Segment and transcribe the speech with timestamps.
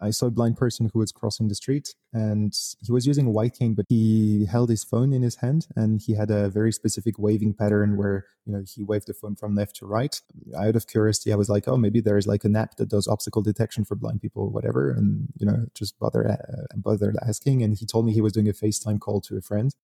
[0.00, 3.30] I saw a blind person who was crossing the street and he was using a
[3.30, 6.72] white cane, but he held his phone in his hand and he had a very
[6.72, 10.20] specific waving pattern where, you know, he waved the phone from left to right.
[10.56, 13.06] Out of curiosity, I was like, oh, maybe there is like an app that does
[13.06, 14.90] obstacle detection for blind people or whatever.
[14.90, 17.62] And, you know, just bother, uh, bothered asking.
[17.62, 19.74] And he told me he was doing a FaceTime call to a friend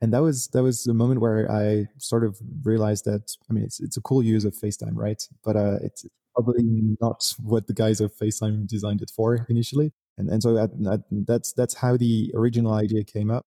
[0.00, 3.64] and that was that was the moment where I sort of realized that I mean
[3.64, 5.22] it's it's a cool use of FaceTime, right?
[5.42, 6.04] But uh, it's
[6.36, 10.70] probably not what the guys of FaceTime designed it for initially, and and so that,
[10.82, 13.46] that, that's that's how the original idea came up.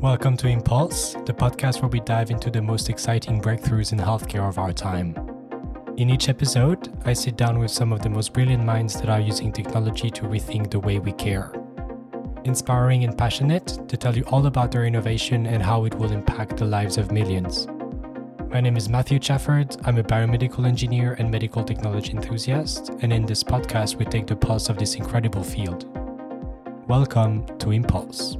[0.00, 4.48] Welcome to Impulse, the podcast where we dive into the most exciting breakthroughs in healthcare
[4.48, 5.14] of our time.
[5.98, 9.20] In each episode, I sit down with some of the most brilliant minds that are
[9.20, 11.52] using technology to rethink the way we care
[12.44, 16.56] inspiring and passionate to tell you all about their innovation and how it will impact
[16.56, 17.66] the lives of millions.
[18.48, 19.76] My name is Matthew Chafford.
[19.84, 24.36] I'm a biomedical engineer and medical technology enthusiast, and in this podcast, we take the
[24.36, 25.84] pulse of this incredible field.
[26.88, 28.36] Welcome to Impulse.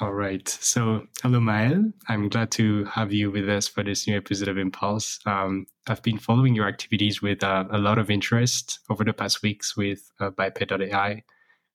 [0.00, 0.46] All right.
[0.46, 1.92] So, hello, Maël.
[2.06, 5.20] I'm glad to have you with us for this new episode of Impulse.
[5.24, 9.42] Um, I've been following your activities with uh, a lot of interest over the past
[9.42, 11.24] weeks with uh, Biped.ai,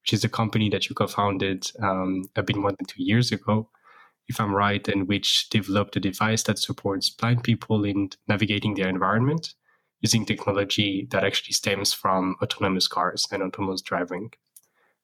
[0.03, 3.31] which is a company that you co founded um, a bit more than two years
[3.31, 3.69] ago,
[4.27, 8.89] if I'm right, and which developed a device that supports blind people in navigating their
[8.89, 9.53] environment
[10.01, 14.31] using technology that actually stems from autonomous cars and autonomous driving.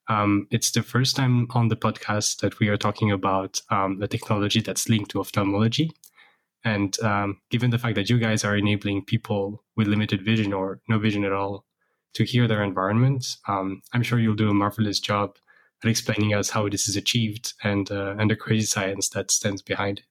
[0.08, 4.08] Um, it's the first time on the podcast that we are talking about um, a
[4.08, 5.90] technology that's linked to ophthalmology.
[6.64, 10.80] And um, given the fact that you guys are enabling people with limited vision or
[10.88, 11.64] no vision at all
[12.14, 15.36] to hear their environment, um, I'm sure you'll do a marvelous job
[15.82, 19.62] at explaining us how this is achieved and uh, and the crazy science that stands
[19.62, 20.04] behind it.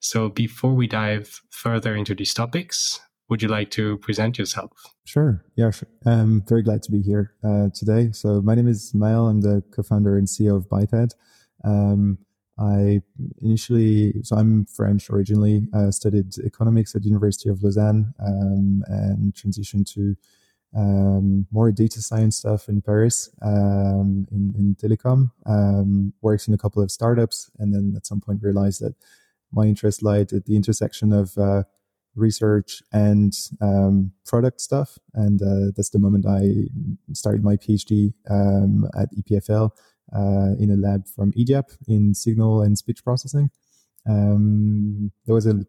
[0.00, 4.72] So before we dive further into these topics, would you like to present yourself?
[5.04, 5.44] Sure.
[5.56, 5.88] Yeah, sure.
[6.06, 8.12] I'm very glad to be here uh, today.
[8.12, 9.28] So my name is Maël.
[9.28, 11.14] I'm the co-founder and CEO of Biped.
[11.64, 12.18] Um,
[12.58, 13.02] I
[13.40, 19.32] initially, so I'm French originally, uh, studied economics at the University of Lausanne um, and
[19.32, 20.16] transitioned to
[20.76, 26.58] um, more data science stuff in Paris um, in, in telecom, um, works in a
[26.58, 28.94] couple of startups, and then at some point realized that
[29.52, 31.62] my interest lied at the intersection of uh,
[32.14, 34.98] research and um, product stuff.
[35.14, 36.68] And uh, that's the moment I
[37.14, 39.70] started my PhD um, at EPFL
[40.14, 43.50] uh, in a lab from Idiap in signal and speech processing.
[44.06, 45.66] Um, there was a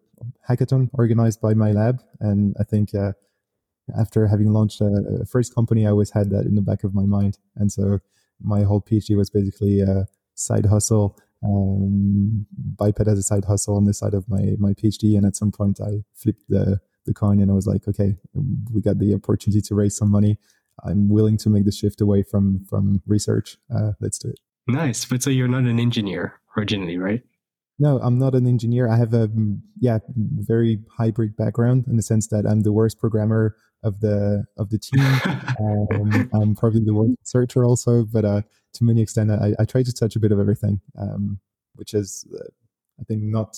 [0.48, 3.14] hackathon organized by my lab, and I think uh,
[3.98, 6.94] after having launched a, a, first company, I always had that in the back of
[6.94, 8.00] my mind, and so
[8.42, 12.46] my whole PhD was basically a side hustle um,
[12.78, 15.16] biped as a side hustle on the side of my my PhD.
[15.16, 18.16] And at some point, I flipped the the coin and I was like, okay,
[18.74, 20.38] we got the opportunity to raise some money.
[20.84, 23.58] I'm willing to make the shift away from from research.
[23.74, 24.40] Uh, let's do it.
[24.68, 27.24] Nice, but so you're not an engineer originally, right?
[27.80, 28.90] No, I'm not an engineer.
[28.90, 29.30] I have a
[29.80, 34.70] yeah very hybrid background in the sense that I'm the worst programmer of the of
[34.70, 35.02] the team.
[35.60, 38.42] um, I'm probably the worst researcher also, but uh,
[38.74, 41.40] to many extent, I, I try to touch a bit of everything, um,
[41.76, 42.50] which is uh,
[43.00, 43.58] I think not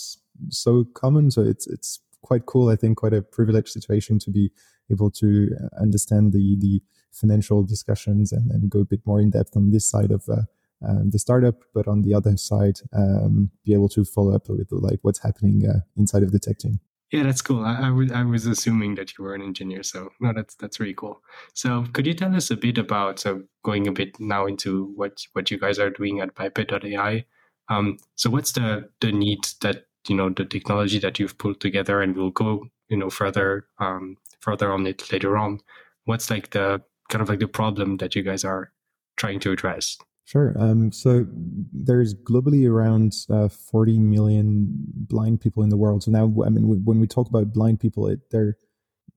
[0.49, 1.31] so common.
[1.31, 2.69] So it's it's quite cool.
[2.69, 4.51] I think quite a privileged situation to be
[4.91, 9.31] able to uh, understand the the financial discussions and then go a bit more in
[9.31, 10.43] depth on this side of uh,
[10.87, 14.67] um, the startup, but on the other side, um, be able to follow up with
[14.71, 16.79] like what's happening uh, inside of the tech team.
[17.11, 17.65] Yeah, that's cool.
[17.65, 21.21] I, I, was assuming that you were an engineer, so no, that's that's really cool.
[21.53, 25.25] So, could you tell us a bit about so going a bit now into what
[25.33, 27.25] what you guys are doing at Biped.ai?
[27.67, 32.01] Um, so, what's the the need that you know the technology that you've pulled together,
[32.01, 35.59] and we'll go you know further um, further on it later on.
[36.05, 38.71] What's like the kind of like the problem that you guys are
[39.17, 39.97] trying to address?
[40.25, 40.55] Sure.
[40.57, 41.25] Um, so
[41.73, 44.69] there's globally around uh, 40 million
[45.09, 46.03] blind people in the world.
[46.03, 48.55] So now, I mean, when we talk about blind people, it, they're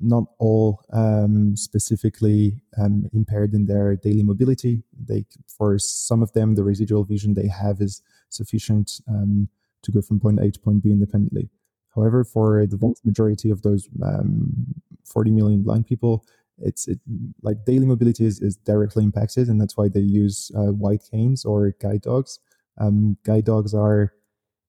[0.00, 4.82] not all um, specifically um, impaired in their daily mobility.
[4.92, 9.48] They, for some of them, the residual vision they have is sufficient um,
[9.82, 11.48] to go from point A to point B independently.
[11.94, 14.66] However, for the vast majority of those um,
[15.04, 16.24] 40 million blind people,
[16.58, 17.00] it's it,
[17.42, 21.44] like daily mobility is, is directly impacted, and that's why they use uh, white canes
[21.44, 22.38] or guide dogs.
[22.78, 24.12] Um, guide dogs are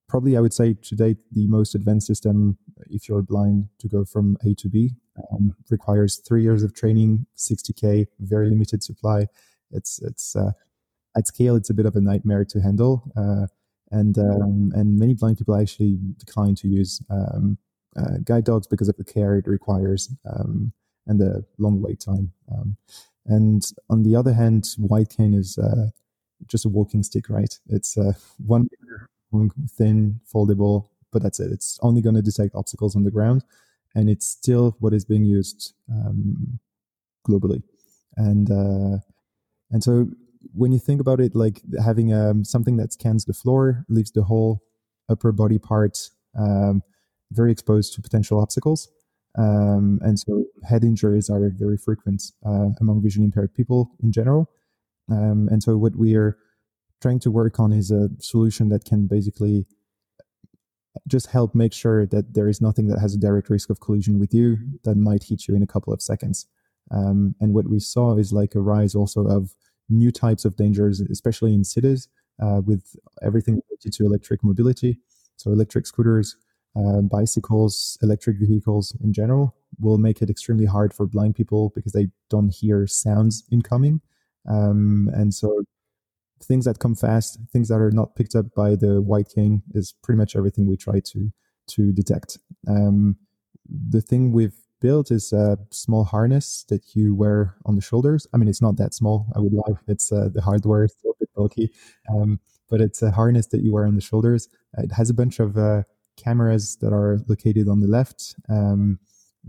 [0.07, 2.57] probably, I would say, to date the most advanced system
[2.89, 4.91] if you're blind to go from A to B.
[5.31, 9.27] Um, requires three years of training, 60k, very limited supply.
[9.71, 10.51] It's it's uh,
[11.17, 13.47] at scale, it's a bit of a nightmare to handle, uh,
[13.91, 17.57] and um, and many blind people actually decline to use um,
[17.95, 20.73] uh, guide dogs because of the care it requires um,
[21.07, 22.31] and the long wait time.
[22.51, 22.77] Um,
[23.25, 25.89] and on the other hand, white cane is uh,
[26.47, 27.57] just a walking stick, right?
[27.67, 28.13] It's uh,
[28.45, 28.67] one
[29.31, 31.51] long, thin, foldable, but that's it.
[31.51, 33.43] It's only going to detect obstacles on the ground,
[33.95, 36.59] and it's still what is being used um,
[37.27, 37.63] globally.
[38.17, 38.97] And uh,
[39.71, 40.07] and so
[40.53, 44.23] when you think about it, like having um, something that scans the floor, leaves the
[44.23, 44.61] whole
[45.09, 45.97] upper body part
[46.37, 46.83] um,
[47.31, 48.89] very exposed to potential obstacles.
[49.37, 54.49] Um, and so head injuries are very frequent uh, among visually impaired people in general.
[55.11, 56.37] Um, and so what we are
[57.01, 59.65] trying to work on is a solution that can basically
[61.07, 64.19] just help make sure that there is nothing that has a direct risk of collision
[64.19, 66.47] with you that might hit you in a couple of seconds.
[66.91, 69.53] Um, and what we saw is like a rise also of
[69.89, 72.07] new types of dangers, especially in cities,
[72.41, 74.99] uh, with everything related to electric mobility.
[75.35, 76.37] So electric scooters,
[76.75, 81.93] uh, bicycles, electric vehicles in general will make it extremely hard for blind people because
[81.93, 84.01] they don't hear sounds incoming.
[84.47, 85.63] Um, and so
[86.43, 89.93] things that come fast, things that are not picked up by the white cane is
[90.03, 91.31] pretty much everything we try to
[91.67, 92.37] to detect.
[92.67, 93.17] Um,
[93.67, 98.27] the thing we've built is a small harness that you wear on the shoulders.
[98.33, 99.27] I mean, it's not that small.
[99.35, 99.79] I would lie.
[99.87, 101.71] It's uh, the hardware is a bit bulky,
[102.13, 102.39] um,
[102.69, 104.47] but it's a harness that you wear on the shoulders.
[104.77, 105.83] It has a bunch of uh,
[106.17, 108.35] cameras that are located on the left.
[108.49, 108.99] Um,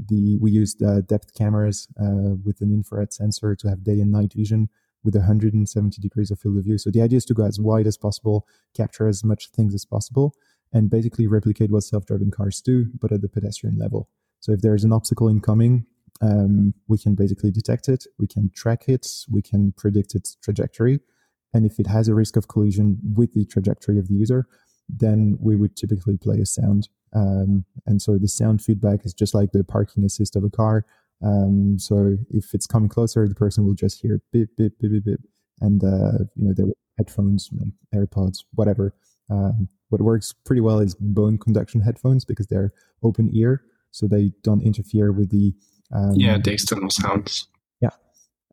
[0.09, 4.13] the we used uh, depth cameras uh, with an infrared sensor to have day and
[4.13, 4.69] night vision
[5.05, 6.77] with 170 degrees of field of view.
[6.77, 9.85] So the idea is to go as wide as possible, capture as much things as
[9.85, 10.35] possible,
[10.73, 14.09] and basically replicate what self-driving cars do, but at the pedestrian level.
[14.41, 15.87] So if there's an obstacle incoming,
[16.21, 21.01] um, we can basically detect it, we can track it, we can predict its trajectory,
[21.55, 24.47] and if it has a risk of collision with the trajectory of the user,
[24.89, 26.89] then we would typically play a sound.
[27.15, 30.85] Um, and so the sound feedback is just like the parking assist of a car.
[31.25, 35.05] Um, so if it's coming closer, the person will just hear beep, beep, beep, beep,
[35.05, 35.21] beep.
[35.61, 36.67] And, uh, you know, their
[36.99, 37.51] headphones,
[37.95, 38.95] AirPods, whatever.
[39.31, 42.73] Um, what works pretty well is bone conduction headphones because they're
[43.03, 43.63] open ear.
[43.93, 45.55] So they don't interfere with the.
[45.95, 47.49] Um, yeah, the external sounds.
[47.81, 47.91] Yeah.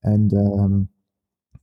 [0.03, 0.89] And, um,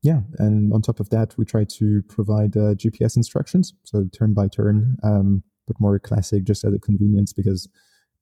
[0.02, 4.32] yeah, and on top of that, we try to provide uh, GPS instructions, so turn
[4.32, 7.68] by turn, um, but more classic, just as a convenience because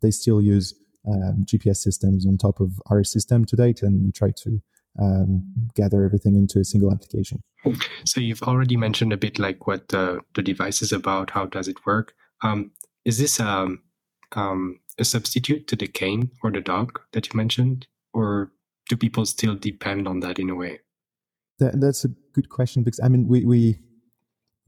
[0.03, 0.75] they still use
[1.07, 4.61] um, GPS systems on top of our system to date, and we try to
[5.01, 5.45] um,
[5.75, 7.43] gather everything into a single application.
[8.05, 11.87] So you've already mentioned a bit like what the, device is about, how does it
[11.87, 12.15] work?
[12.43, 12.73] Um,
[13.05, 13.83] is this um,
[14.33, 18.53] um, a substitute to the cane or the dog that you mentioned, or
[18.89, 20.81] do people still depend on that in a way?
[21.59, 23.79] That, that's a good question because I mean we we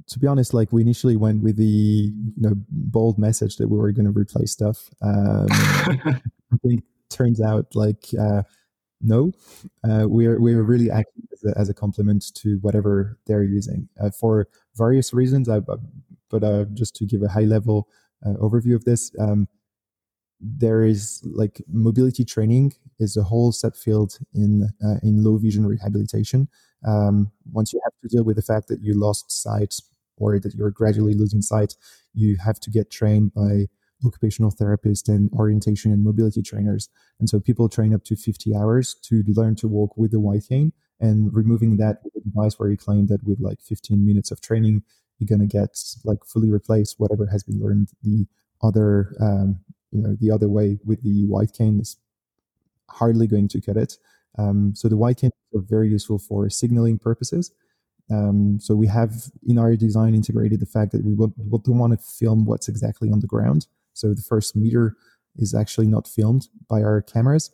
[0.09, 3.79] to be honest, like we initially went with the you know bold message that we
[3.79, 4.91] were going to replace stuff.
[5.03, 8.43] Um, I think turns out like uh,
[9.01, 9.33] no,
[9.89, 14.11] uh, we're we're really acting as a, as a complement to whatever they're using uh,
[14.11, 15.49] for various reasons.
[15.49, 15.61] I,
[16.29, 17.89] but uh, just to give a high level
[18.27, 19.49] uh, overview of this, um,
[20.41, 26.49] there is like mobility training is a whole subfield in uh, in low vision rehabilitation.
[26.87, 29.75] Um, once you have to deal with the fact that you lost sight
[30.17, 31.75] or that you're gradually losing sight,
[32.15, 33.67] you have to get trained by
[34.05, 36.89] occupational therapists and orientation and mobility trainers.
[37.19, 40.45] And so people train up to 50 hours to learn to walk with the white
[40.49, 44.31] cane and removing that with a device where you claim that with like 15 minutes
[44.31, 44.83] of training,
[45.19, 48.27] you're going to get like fully replace whatever has been learned the
[48.63, 49.61] other, um,
[49.91, 51.97] you know, the other way with the white cane is
[52.89, 53.97] hardly going to cut it.
[54.39, 57.53] Um, so the white cane is very useful for signaling purposes.
[58.11, 62.05] Um, so we have in our design integrated the fact that we, don't want to
[62.05, 63.67] film what's exactly on the ground.
[63.93, 64.97] So the first meter
[65.37, 67.51] is actually not filmed by our cameras,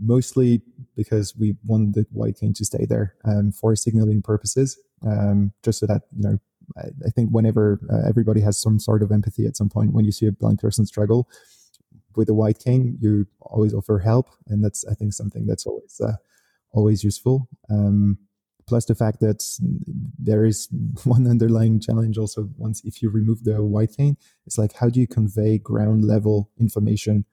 [0.00, 0.60] mostly
[0.96, 5.80] because we want the white cane to stay there um, for signaling purposes, um, just
[5.80, 6.38] so that you know.
[6.76, 10.04] I, I think whenever uh, everybody has some sort of empathy at some point when
[10.04, 11.26] you see a blind person struggle
[12.18, 16.00] with a white cane, you always offer help, and that's I think something that's always
[16.04, 16.16] uh,
[16.72, 17.48] always useful.
[17.70, 18.18] Um,
[18.66, 19.42] plus the fact that
[20.18, 20.68] there is
[21.04, 25.00] one underlying challenge also once if you remove the white cane it's like how do
[25.00, 27.24] you convey ground level information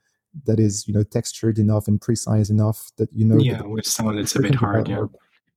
[0.46, 4.18] that is you know textured enough and precise enough that you know yeah with sound
[4.18, 5.06] it's a bit hard yeah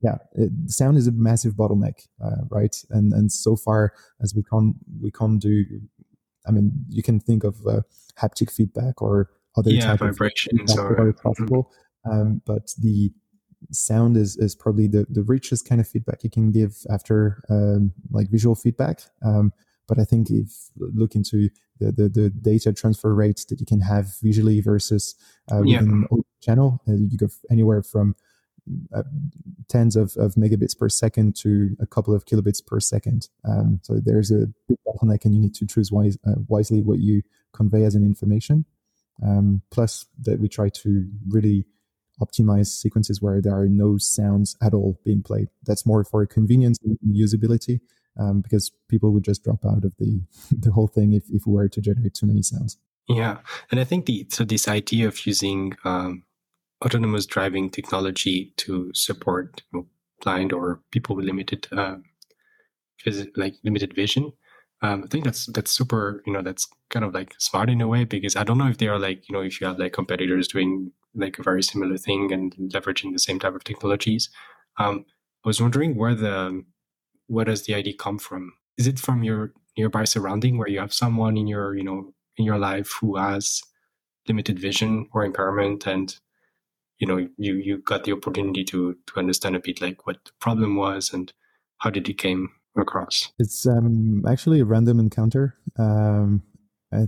[0.01, 4.43] yeah it, sound is a massive bottleneck uh, right and and so far as we
[4.43, 5.65] can't we can't do
[6.47, 7.81] i mean you can think of uh,
[8.21, 11.71] haptic feedback or other yeah, type vibrations of or possible
[12.07, 12.21] mm-hmm.
[12.21, 13.11] um, but the
[13.73, 17.93] sound is is probably the the richest kind of feedback you can give after um,
[18.11, 19.03] like visual feedback.
[19.25, 19.53] Um,
[19.89, 21.49] but I think if look into
[21.81, 25.15] the, the, the data transfer rates that you can have visually versus
[25.51, 26.19] uh, within yeah.
[26.43, 28.15] channel, uh, you go anywhere from
[29.69, 33.29] tens of, of megabits per second to a couple of kilobits per second.
[33.49, 36.99] Um, so there's a big bottleneck, and you need to choose wise, uh, wisely what
[36.99, 37.23] you
[37.53, 38.65] convey as an information.
[39.25, 41.67] Um, plus, that we try to really
[42.21, 45.49] optimize sequences where there are no sounds at all being played.
[45.65, 47.81] That's more for convenience and usability,
[48.19, 50.21] um, because people would just drop out of the
[50.51, 52.79] the whole thing if if we were to generate too many sounds.
[53.09, 53.39] Yeah,
[53.71, 56.25] and I think the so this idea of using um,
[56.85, 59.63] autonomous driving technology to support
[60.23, 61.97] blind or people with limited uh,
[63.37, 64.33] like limited vision.
[64.83, 66.23] Um, I think that's that's super.
[66.27, 68.79] You know, that's kind of like smart in a way because I don't know if
[68.79, 71.97] they are like you know if you have like competitors doing like a very similar
[71.97, 74.31] thing and leveraging the same type of technologies.
[74.79, 75.05] Um,
[75.45, 76.65] I was wondering where the
[77.27, 78.53] where does the idea come from?
[78.77, 82.45] Is it from your nearby surrounding where you have someone in your you know in
[82.45, 83.61] your life who has
[84.29, 86.17] limited vision or impairment and
[86.99, 90.33] you know you you got the opportunity to to understand a bit like what the
[90.41, 91.33] problem was and
[91.79, 93.33] how did it came across.
[93.39, 95.55] It's um actually a random encounter.
[95.79, 96.43] Um
[96.93, 97.07] I,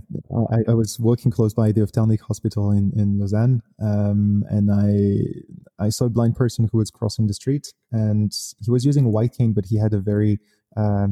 [0.67, 5.89] I, was working close by the ophthalmic hospital in, in Lausanne, um, and I I
[5.89, 8.31] saw a blind person who was crossing the street, and
[8.63, 10.39] he was using a white cane, but he had a very
[10.77, 11.07] uh,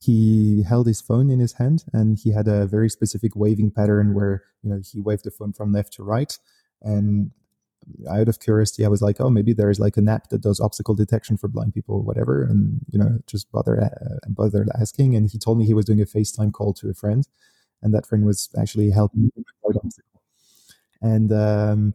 [0.00, 4.12] he held his phone in his hand, and he had a very specific waving pattern
[4.12, 6.36] where you know he waved the phone from left to right,
[6.82, 7.30] and
[8.10, 10.94] out of curiosity, I was like, oh, maybe there's like an app that does obstacle
[10.94, 12.42] detection for blind people or whatever.
[12.42, 15.14] And, you know, just bother, uh, bother asking.
[15.14, 17.26] And he told me he was doing a FaceTime call to a friend.
[17.82, 20.22] And that friend was actually helping me obstacle.
[21.00, 21.94] And, um,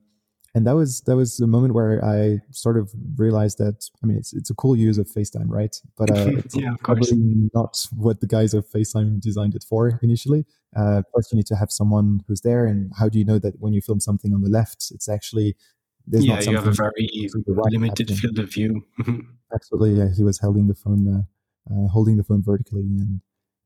[0.56, 4.18] and that was that was a moment where I sort of realized that I mean
[4.18, 5.76] it's it's a cool use of FaceTime, right?
[5.98, 10.46] But uh, it's yeah, probably not what the guys of FaceTime designed it for initially.
[10.74, 13.60] Uh, first, you need to have someone who's there, and how do you know that
[13.60, 15.58] when you film something on the left, it's actually
[16.08, 18.18] there's yeah, you have a very limited happening.
[18.18, 18.86] field of view.
[19.54, 20.10] Absolutely, yeah.
[20.16, 23.22] He was holding the phone, uh, uh, holding the phone vertically, and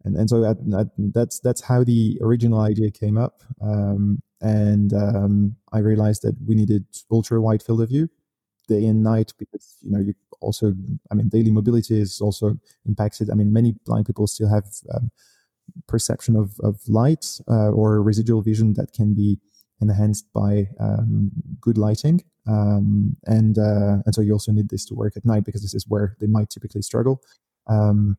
[0.05, 3.43] and and so that, that, that's that's how the original idea came up.
[3.61, 8.09] Um, and um, I realized that we needed ultra wide field of view,
[8.67, 10.73] day and night, because you know you also,
[11.11, 13.29] I mean, daily mobility is also impacted.
[13.29, 15.11] I mean, many blind people still have um,
[15.87, 19.39] perception of of light uh, or residual vision that can be
[19.81, 21.31] enhanced by um,
[21.61, 22.23] good lighting.
[22.47, 25.73] Um, and uh, and so you also need this to work at night because this
[25.73, 27.21] is where they might typically struggle.
[27.67, 28.17] Um,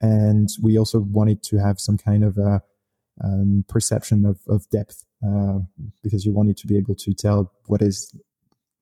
[0.00, 2.62] and we also wanted to have some kind of a
[3.22, 5.58] um, perception of, of depth uh,
[6.02, 8.12] because you wanted to be able to tell what is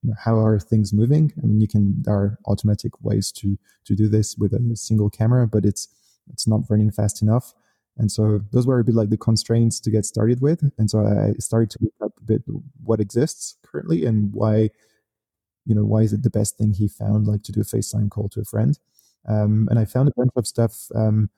[0.03, 1.33] you know, how are things moving.
[1.43, 5.11] I mean, you can there are automatic ways to to do this with a single
[5.11, 5.89] camera, but it's
[6.33, 7.55] it's not running fast enough.
[7.99, 10.63] And so those were a bit like the constraints to get started with.
[10.79, 12.43] And so I started to look a bit
[12.83, 14.71] what exists currently and why,
[15.65, 18.11] you know, why is it the best thing he found, like to do a FaceTime
[18.11, 18.79] call to a friend.
[19.29, 21.31] Um, and I found a bunch of stuff um,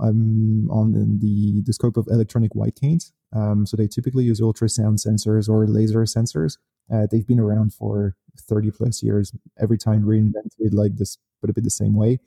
[0.00, 3.12] um, on the, the scope of electronic white canes.
[3.34, 6.58] Um, so they typically use ultrasound sensors or laser sensors.
[6.92, 11.52] Uh, they've been around for 30 plus years, every time reinvented like this, but a
[11.52, 12.18] bit the same way.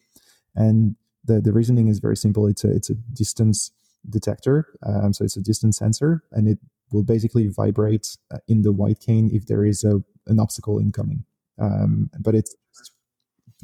[0.56, 2.48] And the, the reasoning is very simple.
[2.48, 3.72] It's a it's a distance
[4.10, 6.60] detector, um, so it's a distance sensor, and it
[6.96, 11.24] will basically vibrate uh, in the white cane if there is a an obstacle incoming.
[11.60, 12.56] Um, but it's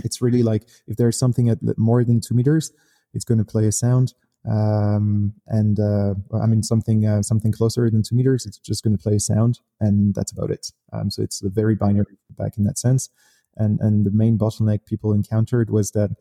[0.04, 2.72] it's really like if there's something at more than two meters,
[3.14, 4.14] it's going to play a sound.
[4.50, 8.98] Um, and uh, I mean something uh, something closer than two meters, it's just going
[8.98, 10.72] to play a sound, and that's about it.
[10.94, 13.10] Um, so it's a very binary back in that sense.
[13.56, 16.12] And and the main bottleneck people encountered was that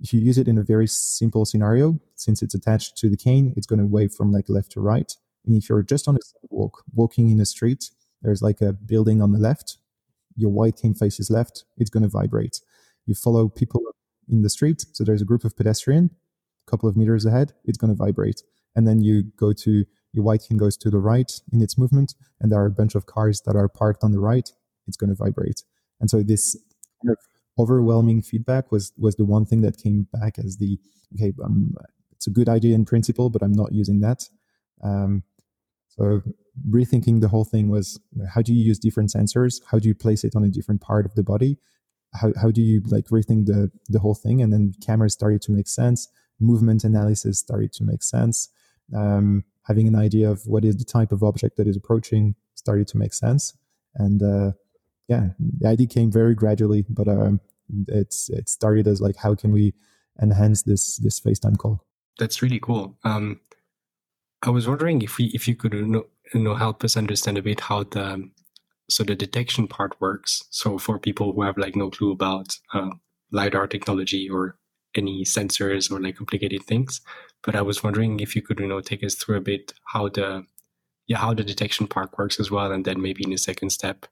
[0.00, 3.52] if you use it in a very simple scenario, since it's attached to the cane,
[3.56, 5.12] it's going to wave from like left to right.
[5.46, 7.90] And if you're just on a sidewalk, walking in a street,
[8.22, 9.78] there's like a building on the left,
[10.36, 12.60] your white cane faces left, it's going to vibrate.
[13.06, 13.82] You follow people
[14.28, 16.10] in the street, so there's a group of pedestrian,
[16.66, 18.42] a couple of meters ahead, it's going to vibrate.
[18.76, 22.14] And then you go to your white cane goes to the right in its movement,
[22.40, 24.50] and there are a bunch of cars that are parked on the right,
[24.86, 25.62] it's going to vibrate.
[26.00, 26.56] And so this
[27.02, 27.18] kind of
[27.58, 30.78] overwhelming feedback was was the one thing that came back as the
[31.14, 31.74] okay um,
[32.12, 34.28] it's a good idea in principle but i'm not using that
[34.82, 35.22] um,
[35.90, 36.22] so
[36.68, 38.00] rethinking the whole thing was
[38.34, 39.60] how do you use different sensors?
[39.70, 41.58] How do you place it on a different part of the body?
[42.14, 44.40] How, how do you like rethink the the whole thing?
[44.42, 46.08] And then cameras started to make sense.
[46.40, 48.48] Movement analysis started to make sense.
[48.96, 52.88] Um, having an idea of what is the type of object that is approaching started
[52.88, 53.56] to make sense.
[53.94, 54.52] And uh,
[55.10, 57.40] yeah the idea came very gradually but um,
[57.88, 59.74] it's it started as like how can we
[60.22, 61.84] enhance this this FaceTime call.
[62.18, 62.96] that's really cool.
[63.04, 63.40] Um,
[64.42, 66.04] I was wondering if we if you could you
[66.34, 68.28] know, help us understand a bit how the
[68.88, 70.42] so the detection part works.
[70.50, 72.90] So for people who have like no clue about uh,
[73.30, 74.56] lidar technology or
[74.96, 77.00] any sensors or like complicated things,
[77.44, 80.08] but I was wondering if you could you know take us through a bit how
[80.08, 80.44] the
[81.06, 84.06] yeah how the detection part works as well, and then maybe in the second step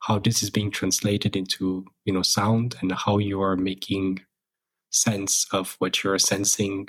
[0.00, 4.20] how this is being translated into you know sound and how you are making
[4.90, 6.88] sense of what you're sensing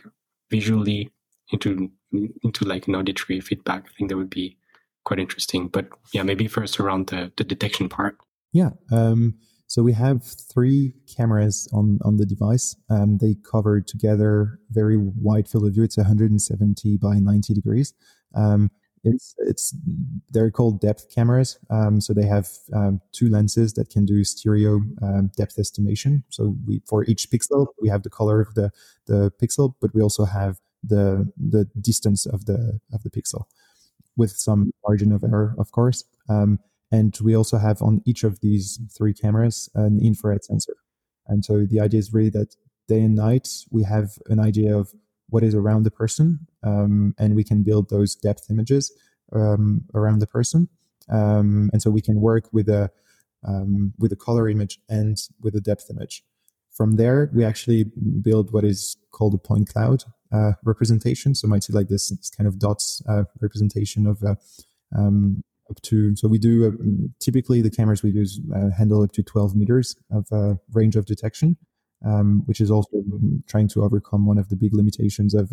[0.50, 1.10] visually
[1.52, 3.86] into into like an auditory feedback.
[3.86, 4.58] I think that would be
[5.04, 5.68] quite interesting.
[5.68, 8.18] But yeah, maybe first around the, the detection part.
[8.54, 8.72] Yeah.
[8.92, 9.36] Um,
[9.68, 12.76] so we have three cameras on on the device.
[12.90, 15.84] Um, they cover together very wide field of view.
[15.84, 17.94] It's 170 by 90 degrees.
[18.34, 18.72] Um,
[19.04, 19.76] it's it's
[20.30, 21.60] they're called depth cameras.
[21.70, 26.24] Um, so they have um, two lenses that can do stereo um, depth estimation.
[26.30, 28.72] So we for each pixel we have the color of the
[29.06, 33.46] the pixel, but we also have the the distance of the of the pixel
[34.16, 36.04] with some margin of error, of course.
[36.28, 36.60] Um,
[36.92, 40.76] and we also have on each of these three cameras an infrared sensor.
[41.28, 42.56] And so the idea is really that
[42.88, 44.94] day and night we have an idea of
[45.30, 48.92] what is around the person, um, and we can build those depth images
[49.34, 50.70] um, around the person.
[51.10, 52.90] Um, and so we can work with a
[53.48, 56.24] um, with a color image and with a depth image.
[56.78, 57.86] From there, we actually
[58.22, 61.34] build what is called a point cloud uh, representation.
[61.34, 64.36] So might see like this, this kind of dots uh, representation of uh,
[64.96, 66.16] um, up to.
[66.16, 66.72] So we do uh,
[67.20, 70.28] typically the cameras we use uh, handle up to 12 meters of
[70.72, 71.58] range of detection,
[72.06, 73.02] um, which is also
[73.48, 75.50] trying to overcome one of the big limitations of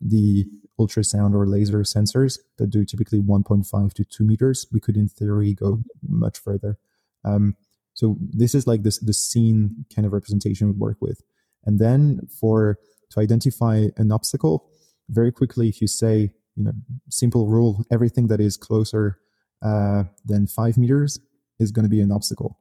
[0.00, 0.44] the
[0.80, 4.66] ultrasound or laser sensors that do typically 1.5 to 2 meters.
[4.72, 6.78] We could, in theory, go much further.
[7.24, 7.56] Um,
[7.98, 11.20] so this is like this the scene kind of representation we work with.
[11.64, 12.78] And then for
[13.10, 14.70] to identify an obstacle,
[15.08, 16.72] very quickly, if you say, you know,
[17.10, 19.18] simple rule, everything that is closer
[19.62, 21.18] uh, than five meters
[21.58, 22.60] is going to be an obstacle.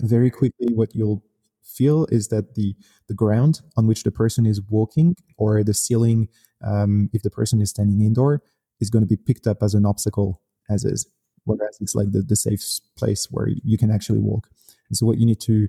[0.00, 1.24] Very quickly, what you'll
[1.64, 2.76] feel is that the
[3.08, 6.28] the ground on which the person is walking or the ceiling,
[6.62, 8.42] um, if the person is standing indoor,
[8.80, 11.06] is going to be picked up as an obstacle as is
[11.48, 12.62] whereas it's like the, the safe
[12.96, 14.48] place where you can actually walk.
[14.88, 15.68] And so what you need to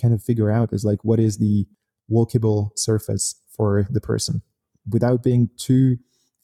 [0.00, 1.66] kind of figure out is like what is the
[2.10, 4.42] walkable surface for the person?
[4.90, 5.98] Without being too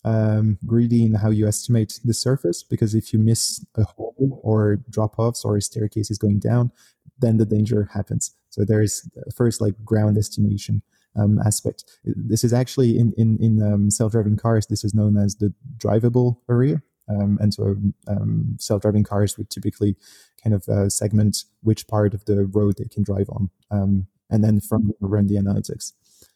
[0.04, 4.76] um, greedy in how you estimate the surface because if you miss a hole or
[4.90, 6.70] drop offs or a staircase is going down
[7.18, 8.34] then the danger happens.
[8.50, 10.82] So there's first like ground estimation
[11.16, 11.84] um, aspect.
[12.04, 16.38] This is actually in in, in um, self-driving cars this is known as the drivable
[16.50, 17.76] area um, and so
[18.08, 19.96] um, self-driving cars would typically
[20.42, 24.42] kind of uh, segment which part of the road they can drive on, um, and
[24.42, 25.92] then from run the analytics.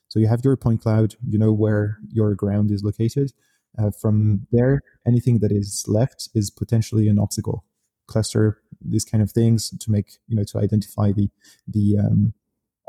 [0.08, 3.32] So you have your point cloud, you know where your ground is located.
[3.78, 7.64] Uh, from there, anything that is left is potentially an obstacle.
[8.06, 11.30] Cluster these kind of things to make you know to identify the
[11.66, 12.34] the um,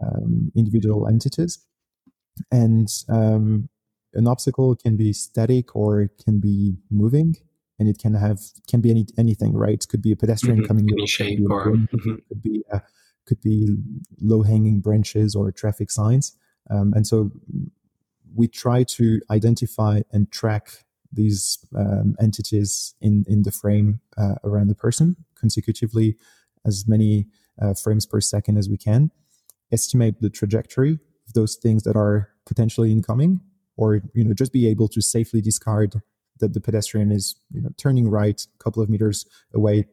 [0.02, 1.66] um, individual entities,
[2.52, 3.70] and um,
[4.14, 7.36] an obstacle can be static or it can be moving
[7.80, 9.74] and it can have can be any anything, right?
[9.74, 10.68] It could be a pedestrian mm-hmm.
[10.68, 12.16] coming any shape, or mm-hmm.
[12.28, 12.80] could be uh,
[13.26, 13.76] could be
[14.20, 16.38] low hanging branches or traffic signs,
[16.70, 17.32] um, and so
[18.36, 24.68] we try to identify and track these um, entities in in the frame uh, around
[24.68, 26.18] the person consecutively,
[26.66, 27.28] as many
[27.62, 29.12] uh, frames per second as we can.
[29.72, 33.40] Estimate the trajectory of those things that are potentially incoming,
[33.78, 36.02] or you know just be able to safely discard
[36.40, 39.86] that the pedestrian is you know turning right a couple of meters away.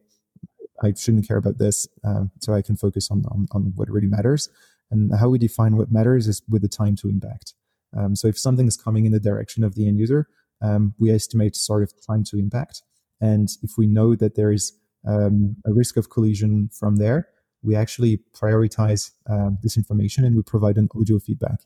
[0.83, 4.09] I shouldn't care about this um, so i can focus on, on, on what really
[4.09, 4.51] matters.
[4.91, 7.55] And how we define what matters is with the time to impact.
[7.97, 10.29] Um, so if something is coming in the direction of the end user
[10.61, 12.83] um, we estimate sort of time to impact.
[13.21, 14.75] And if we know that there is
[15.07, 17.29] um, a risk of collision from there
[17.67, 21.61] we actually prioritize um, this information and we provide an audio feedback.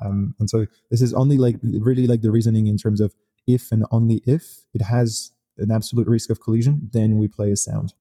[0.00, 3.12] Um, and so this is only like really like the reasoning in terms of
[3.54, 7.56] if and only if it has an absolute risk of collision, then we play a
[7.56, 7.94] sound.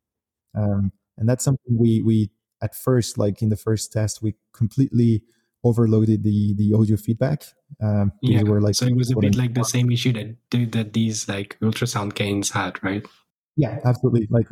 [0.55, 2.31] Um, and that's something we we
[2.61, 5.23] at first, like in the first test, we completely
[5.63, 7.43] overloaded the the audio feedback.
[7.81, 10.93] Um, yeah, we like so it was a bit like the same issue that that
[10.93, 13.05] these like ultrasound canes had, right?
[13.55, 14.27] Yeah, absolutely.
[14.29, 14.47] Like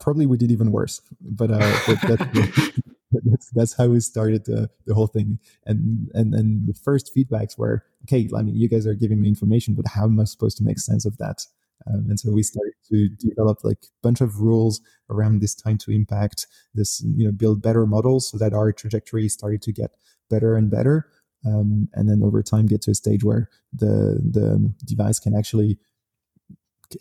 [0.00, 2.70] probably we did even worse, but uh, but that's,
[3.24, 5.38] that's that's how we started the, the whole thing.
[5.66, 9.28] And and and the first feedbacks were, okay, I mean, you guys are giving me
[9.28, 11.44] information, but how am I supposed to make sense of that?
[11.86, 15.78] Um, and so we started to develop like a bunch of rules around this time
[15.78, 19.90] to impact, this you know build better models so that our trajectory started to get
[20.30, 21.08] better and better.
[21.44, 25.78] um, and then over time get to a stage where the the device can actually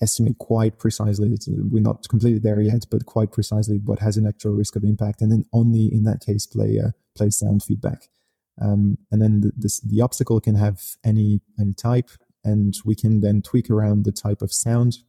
[0.02, 1.36] estimate quite precisely.
[1.48, 5.22] We're not completely there yet, but quite precisely what has an actual risk of impact,
[5.22, 8.10] and then only in that case play uh, play sound feedback.
[8.62, 12.10] Um, and then the, this, the obstacle can have any any type,
[12.44, 15.00] and we can then tweak around the type of sound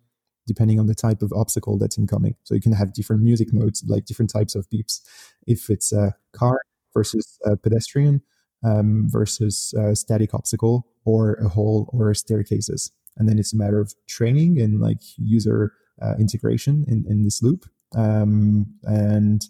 [0.44, 2.34] depending on the type of obstacle that's incoming.
[2.42, 5.00] So you can have different music modes, like different types of beeps.
[5.46, 6.60] If it's a car
[6.92, 8.22] versus a pedestrian
[8.64, 13.80] um, versus a static obstacle, or a hole or staircases and then it's a matter
[13.80, 17.66] of training and like user uh, integration in, in this loop.
[17.94, 19.44] Um, and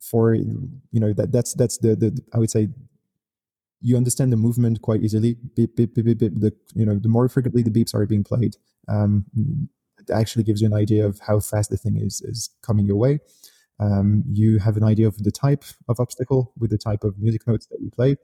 [0.00, 2.68] for you know that that's that's the, the i would say
[3.80, 5.36] you understand the movement quite easily.
[5.54, 8.56] Beep, beep, beep, the you know the more frequently the beeps are being played
[8.88, 9.26] um,
[9.98, 12.96] it actually gives you an idea of how fast the thing is is coming your
[12.96, 13.20] way.
[13.80, 17.46] Um, you have an idea of the type of obstacle with the type of music
[17.46, 18.16] notes that you play.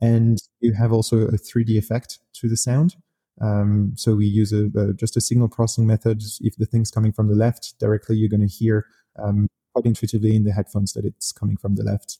[0.00, 2.96] And you have also a 3d effect to the sound
[3.40, 6.22] um, so we use a, just a signal processing method.
[6.40, 8.86] If the thing's coming from the left directly, you're going to hear
[9.22, 12.18] um, quite intuitively in the headphones that it's coming from the left.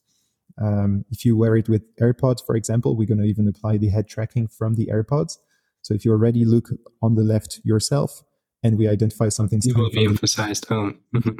[0.61, 3.89] Um, if you wear it with AirPods, for example, we're going to even apply the
[3.89, 5.39] head tracking from the AirPods.
[5.83, 6.69] So if you already look
[7.03, 8.23] on the left yourself
[8.63, 11.01] and we identify something, you will be emphasized home.
[11.13, 11.35] you're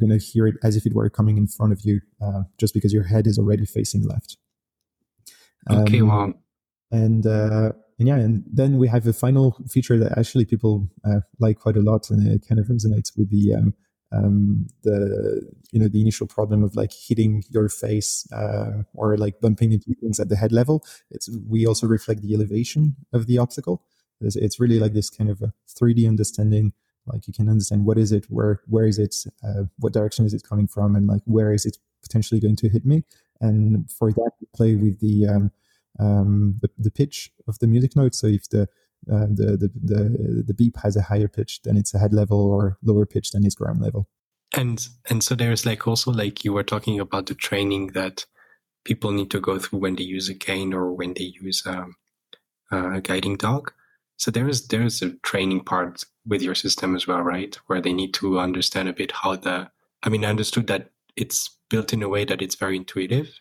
[0.00, 2.74] going to hear it as if it were coming in front of you, uh, just
[2.74, 4.36] because your head is already facing left.
[5.70, 6.34] Okay, um, wow.
[6.90, 11.20] And uh, and yeah, and then we have a final feature that actually people uh,
[11.38, 13.74] like quite a lot, and it kind of resonates with the um,
[14.12, 19.40] um, the you know the initial problem of like hitting your face uh, or like
[19.40, 20.84] bumping into things at the head level.
[21.10, 23.82] It's we also reflect the elevation of the obstacle.
[24.20, 26.72] It's, it's really like this kind of a 3D understanding.
[27.06, 30.34] Like you can understand what is it, where where is it, uh, what direction is
[30.34, 33.04] it coming from, and like where is it potentially going to hit me.
[33.40, 35.52] And for that, we play with the um,
[35.98, 38.14] um, the, the pitch of the music note.
[38.14, 38.62] So if the,
[39.10, 42.40] uh, the, the, the, the beep has a higher pitch, then it's a head level
[42.40, 44.08] or lower pitch, than its ground level.
[44.54, 48.26] And, and so there's like also like you were talking about the training that
[48.84, 51.96] people need to go through when they use a cane or when they use um,
[52.70, 53.72] a guiding dog.
[54.16, 57.54] So there's there's a training part with your system as well, right?
[57.66, 59.70] Where they need to understand a bit how the.
[60.02, 63.40] I mean, I understood that it's built in a way that it's very intuitive,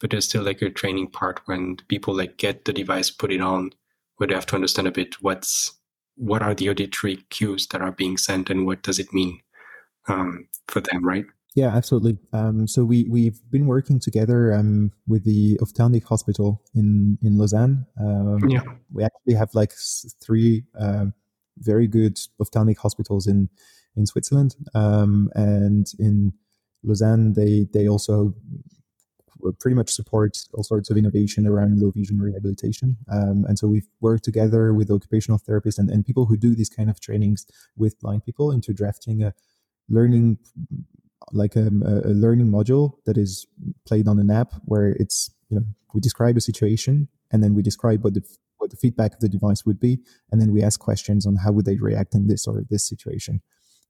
[0.00, 3.40] but there's still like a training part when people like get the device, put it
[3.40, 3.70] on,
[4.16, 5.72] where they have to understand a bit what's
[6.16, 9.40] what are the auditory cues that are being sent and what does it mean
[10.08, 11.24] um, for them, right?
[11.54, 12.18] Yeah, absolutely.
[12.32, 17.86] Um, so we we've been working together um, with the Ophthalmic Hospital in in Lausanne.
[17.98, 19.72] Um, yeah, we actually have like
[20.22, 21.06] three uh,
[21.58, 23.48] very good ophthalmic hospitals in
[23.96, 26.32] in Switzerland, um, and in
[26.84, 28.32] Lausanne they they also
[29.58, 32.96] pretty much support all sorts of innovation around low vision rehabilitation.
[33.10, 36.68] Um, and so we've worked together with occupational therapists and, and people who do these
[36.68, 39.34] kind of trainings with blind people into drafting a
[39.88, 40.38] learning
[41.32, 43.46] like a, a, learning module that is
[43.86, 47.62] played on an app where it's you know we describe a situation and then we
[47.62, 48.22] describe what the
[48.58, 49.98] what the feedback of the device would be
[50.32, 53.42] and then we ask questions on how would they react in this or this situation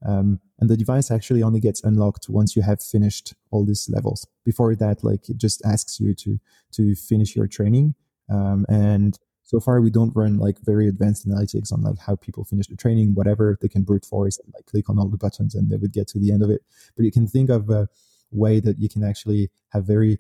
[0.07, 4.27] um, and the device actually only gets unlocked once you have finished all these levels.
[4.45, 6.39] Before that, like it just asks you to
[6.73, 7.95] to finish your training.
[8.31, 12.45] Um, and so far, we don't run like very advanced analytics on like how people
[12.45, 13.15] finish the training.
[13.15, 15.93] Whatever they can brute force and like click on all the buttons, and they would
[15.93, 16.63] get to the end of it.
[16.97, 17.89] But you can think of a
[18.31, 20.19] way that you can actually have very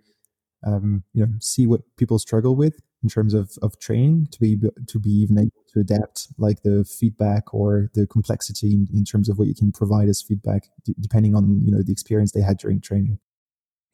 [0.66, 4.58] um, you know see what people struggle with in terms of, of training to be
[4.86, 9.28] to be even able to adapt like the feedback or the complexity in, in terms
[9.28, 12.42] of what you can provide as feedback d- depending on you know the experience they
[12.42, 13.18] had during training.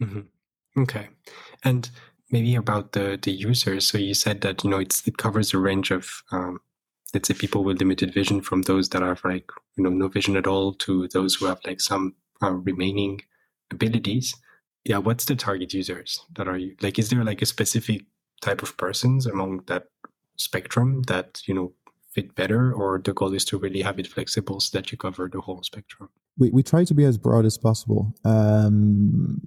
[0.03, 0.83] Mm-hmm.
[0.83, 1.09] okay.
[1.65, 1.89] And
[2.31, 3.89] maybe about the the users.
[3.89, 6.61] So you said that you know it's it covers a range of um,
[7.15, 10.37] let's say people with limited vision from those that have like you know no vision
[10.37, 13.23] at all to those who have like some uh, remaining
[13.71, 14.35] abilities.
[14.85, 18.03] Yeah what's the target users that are you like is there like a specific
[18.41, 19.85] type of persons among that
[20.37, 21.73] spectrum that you know
[22.13, 25.29] fit better or the goal is to really have it flexible so that you cover
[25.31, 26.09] the whole spectrum?
[26.39, 29.47] We, we try to be as broad as possible um,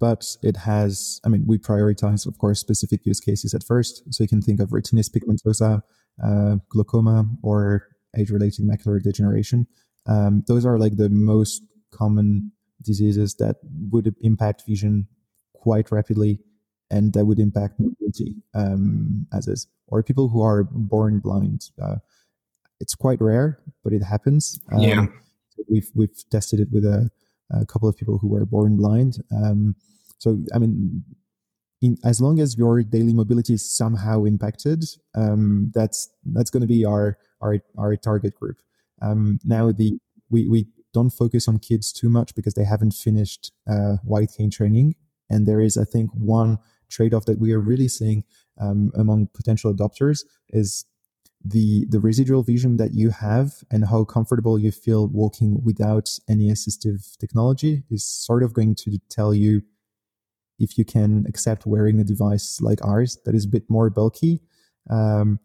[0.00, 4.02] but it has i mean we prioritize of course specific use cases at first.
[4.12, 5.82] So you can think of retinitis pigmentosa
[6.22, 9.66] uh, glaucoma or age-related macular degeneration.
[10.06, 13.56] Um, those are like the most common diseases that
[13.90, 15.06] would impact vision
[15.54, 16.40] quite rapidly
[16.92, 19.66] and that would impact mobility um, as is.
[19.88, 21.70] Or people who are born blind.
[21.82, 21.96] Uh,
[22.80, 24.58] it's quite rare, but it happens.
[24.72, 25.06] Um, yeah.
[25.68, 27.10] We've we've tested it with a,
[27.50, 29.18] a, couple of people who were born blind.
[29.30, 29.76] Um,
[30.18, 31.04] so I mean,
[31.80, 36.66] in, as long as your daily mobility is somehow impacted, um, that's that's going to
[36.66, 38.58] be our our our target group.
[39.00, 39.98] Um, now the
[40.30, 44.50] we we don't focus on kids too much because they haven't finished uh, white cane
[44.50, 44.96] training,
[45.30, 46.58] and there is I think one
[46.92, 48.24] trade off that we are really seeing
[48.60, 50.84] um, among potential adopters is
[51.44, 56.48] the the residual vision that you have and how comfortable you feel walking without any
[56.48, 59.62] assistive technology is sort of going to tell you
[60.58, 64.40] if you can accept wearing a device like ours that is a bit more bulky.
[64.88, 65.40] Um,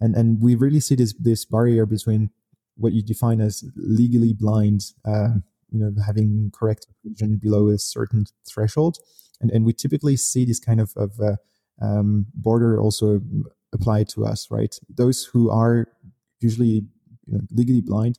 [0.00, 2.30] and and we really see this this barrier between
[2.76, 5.34] what you define as legally blind uh,
[5.70, 8.98] you know having correct vision below a certain threshold
[9.42, 11.36] and and we typically see this kind of of uh,
[11.82, 13.20] um, border also
[13.74, 14.78] applied to us, right?
[14.88, 15.88] Those who are
[16.40, 16.86] usually
[17.26, 18.18] you know, legally blind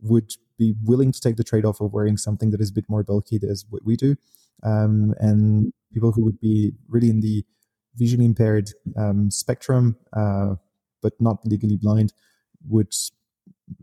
[0.00, 2.88] would be willing to take the trade off of wearing something that is a bit
[2.88, 4.16] more bulky, as what we do.
[4.62, 7.44] Um, and people who would be really in the
[7.96, 10.54] visually impaired um, spectrum, uh,
[11.02, 12.12] but not legally blind,
[12.68, 12.94] would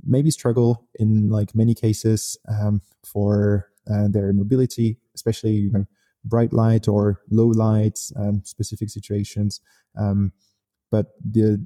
[0.03, 5.85] maybe struggle in like many cases um, for uh, their mobility, especially you know
[6.23, 9.61] bright light or low light um, specific situations.
[9.97, 10.31] Um,
[10.91, 11.63] but the,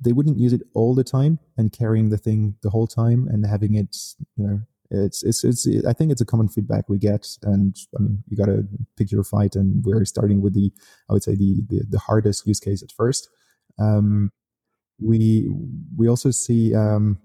[0.00, 3.46] they wouldn't use it all the time and carrying the thing the whole time and
[3.46, 3.96] having it,
[4.36, 7.26] you know, it's, it's, it's, I think it's a common feedback we get.
[7.42, 9.56] And I mean, you got to pick your fight.
[9.56, 10.70] And we're starting with the,
[11.08, 13.28] I would say the, the, the hardest use case at first.
[13.78, 14.30] Um,
[15.00, 15.50] we,
[15.96, 17.18] we also see, um,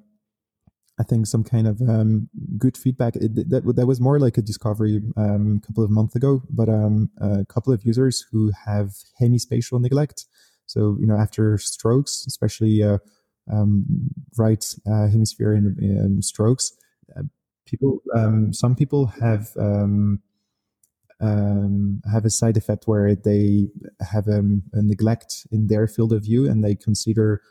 [1.02, 2.30] I think some kind of um,
[2.64, 3.14] good feedback.
[3.16, 6.70] It, that that was more like a discovery um, a couple of months ago, but
[6.70, 10.26] um, a couple of users who have hemispatial neglect,
[10.74, 13.00] so, you know, after strokes, especially uh,
[13.52, 13.86] um,
[14.38, 16.72] right uh, hemisphere in, strokes,
[17.18, 17.24] uh,
[17.66, 20.22] people, um, some people have um,
[21.20, 23.68] have a side effect where they
[24.14, 24.42] have a
[24.74, 27.42] neglect in their field of view, and they consider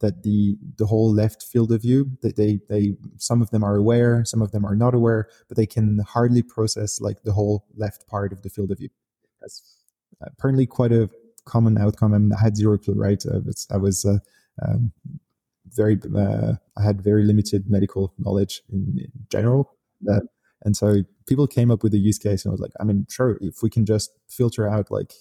[0.00, 3.76] that the the whole left field of view that they they some of them are
[3.76, 7.66] aware, some of them are not aware, but they can hardly process like the whole
[7.76, 8.88] left part of the field of view.
[9.40, 9.76] That's
[10.22, 11.08] apparently quite a
[11.44, 12.14] common outcome.
[12.14, 13.22] I, mean, I had zero clue, right?
[13.26, 14.18] Uh, I was uh,
[14.62, 14.92] um,
[15.66, 19.74] very, uh, I had very limited medical knowledge in, in general.
[20.10, 20.20] Uh,
[20.62, 23.06] and so people came up with a use case, and I was like, I mean,
[23.08, 25.12] sure, if we can just filter out like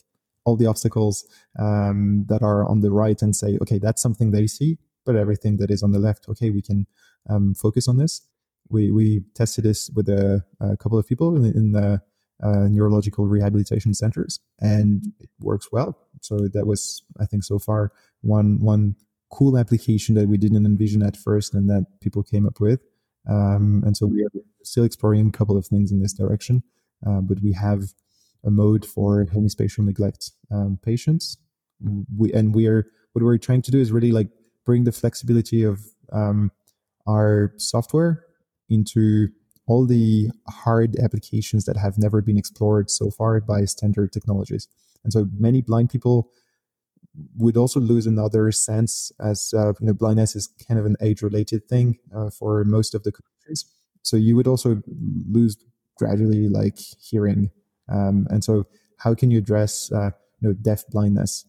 [0.49, 1.15] all the obstacles
[1.59, 5.57] um, that are on the right and say, okay, that's something they see, but everything
[5.57, 6.87] that is on the left, okay, we can
[7.29, 8.21] um, focus on this.
[8.69, 12.01] We, we tested this with a, a couple of people in, in the
[12.41, 15.97] uh, neurological rehabilitation centers, and it works well.
[16.21, 18.95] So that was, I think, so far one one
[19.29, 22.79] cool application that we didn't envision at first, and that people came up with.
[23.27, 24.31] Um, and so we are
[24.63, 26.63] still exploring a couple of things in this direction,
[27.05, 27.81] uh, but we have
[28.45, 31.37] a mode for hemispatial neglect um, patients.
[32.17, 34.29] We and we are what we're trying to do is really like
[34.65, 35.79] bring the flexibility of
[36.11, 36.51] um,
[37.07, 38.25] our software
[38.69, 39.29] into
[39.67, 44.67] all the hard applications that have never been explored so far by standard technologies.
[45.03, 46.31] And so many blind people
[47.37, 51.21] would also lose another sense as uh, you know blindness is kind of an age
[51.21, 53.65] related thing uh, for most of the countries
[54.03, 54.81] so you would also
[55.29, 55.57] lose
[55.97, 57.51] gradually like hearing
[57.89, 58.65] um, and so
[58.97, 61.45] how can you address uh, you know deaf blindness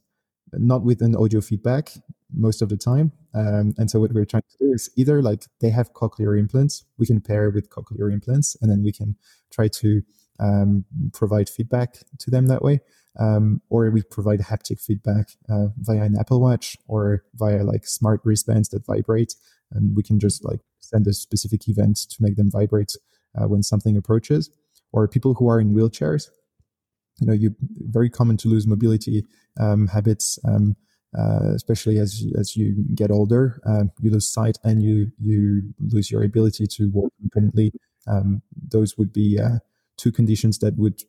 [0.53, 1.93] not with an audio feedback
[2.33, 3.13] most of the time.
[3.35, 6.85] Um, and so what we're trying to do is either like they have cochlear implants,
[6.99, 9.17] we can pair with cochlear implants, and then we can
[9.53, 10.03] try to
[10.39, 12.81] um, provide feedback to them that way.
[13.19, 18.21] Um, or we provide haptic feedback uh, via an Apple Watch or via like smart
[18.25, 19.35] wristbands that vibrate,
[19.73, 22.93] and we can just like send a specific event to make them vibrate
[23.37, 24.51] uh, when something approaches.
[24.93, 26.29] Or people who are in wheelchairs,
[27.21, 29.25] you know, you very common to lose mobility
[29.59, 30.39] um, habits.
[30.45, 30.77] Um,
[31.19, 36.11] uh, especially as as you get older, um, you lose sight and you you lose
[36.11, 37.73] your ability to walk independently.
[38.07, 39.59] Um, those would be uh,
[39.97, 41.03] two conditions that would,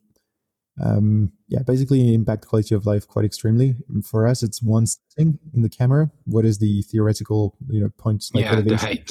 [0.84, 3.76] um, yeah, basically impact quality of life quite extremely.
[4.04, 6.10] For us, it's one thing in the camera.
[6.26, 9.06] What is the theoretical you know point like yeah, elevation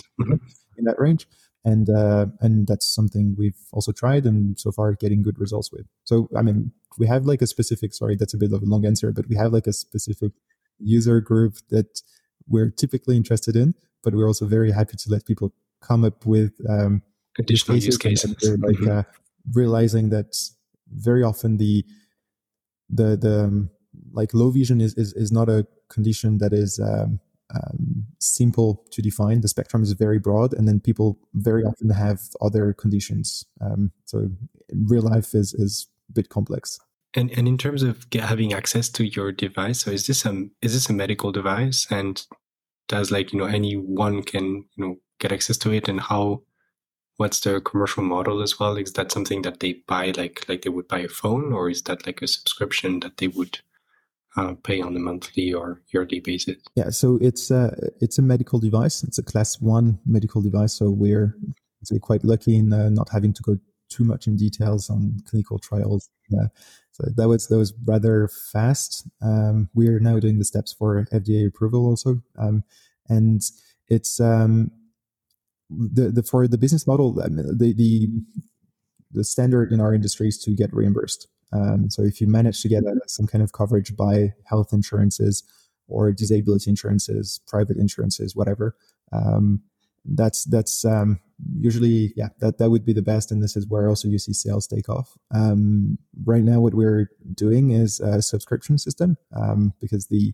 [0.76, 1.28] in that range?
[1.64, 5.86] And uh, and that's something we've also tried and so far getting good results with.
[6.04, 7.92] So I mean, we have like a specific.
[7.92, 10.32] Sorry, that's a bit of a long answer, but we have like a specific
[10.78, 12.00] user group that
[12.48, 16.52] we're typically interested in, but we're also very happy to let people come up with
[16.68, 17.02] um,
[17.38, 18.34] additional use cases.
[18.42, 18.98] like mm-hmm.
[18.98, 19.02] uh,
[19.52, 20.34] realizing that
[20.88, 21.84] very often the
[22.88, 23.70] the the um,
[24.12, 27.20] like low vision is, is is not a condition that is um,
[27.54, 29.40] um, simple to define.
[29.40, 33.44] The spectrum is very broad, and then people very often have other conditions.
[33.60, 34.30] Um, so
[34.72, 36.78] real life is is a bit complex.
[37.14, 40.74] And and in terms of having access to your device, so is this a is
[40.74, 42.24] this a medical device, and
[42.88, 46.42] does like you know anyone can you know get access to it, and how
[47.16, 48.76] what's the commercial model as well?
[48.76, 51.82] Is that something that they buy like like they would buy a phone, or is
[51.82, 53.60] that like a subscription that they would
[54.36, 56.56] uh, pay on a monthly or yearly basis?
[56.76, 59.02] Yeah, so it's a it's a medical device.
[59.02, 60.74] It's a class one medical device.
[60.74, 61.34] So we're
[62.00, 66.08] quite lucky in uh, not having to go too much in details on clinical trials.
[66.92, 69.06] So that was that was rather fast.
[69.22, 72.62] Um, we are now doing the steps for FDA approval also, um,
[73.08, 73.42] and
[73.88, 74.70] it's um,
[75.68, 77.12] the, the for the business model.
[77.12, 78.08] the the
[79.12, 81.26] the standard in our industry is to get reimbursed.
[81.52, 85.42] Um, so if you manage to get some kind of coverage by health insurances
[85.88, 88.76] or disability insurances, private insurances, whatever,
[89.12, 89.60] um,
[90.04, 91.20] that's that's um,
[91.58, 93.30] usually yeah that that would be the best.
[93.30, 95.16] And this is where also you see sales take off.
[95.34, 100.32] Um, right now what we're doing is a subscription system um, because the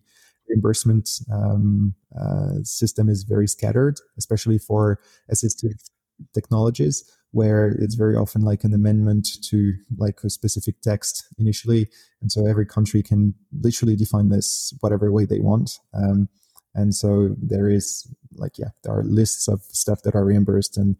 [0.49, 4.99] reimbursement um, uh, system is very scattered especially for
[5.31, 5.89] assistive
[6.33, 11.87] technologies where it's very often like an amendment to like a specific text initially
[12.21, 16.29] and so every country can literally define this whatever way they want um,
[16.77, 20.95] and so there is like, yeah, there are lists of stuff that are reimbursed and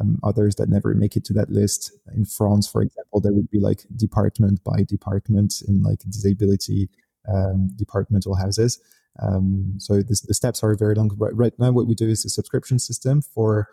[0.00, 1.92] um, others that never make it to that list.
[2.14, 6.88] In France, for example, there would be like department by department in like disability
[7.32, 8.80] um, departmental houses.
[9.20, 11.10] Um, so this, the steps are very long.
[11.18, 13.68] Right, right, now, what we do is a subscription system for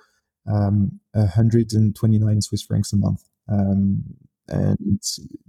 [0.47, 3.23] um, 129 Swiss francs a month.
[3.49, 4.03] Um,
[4.47, 5.01] and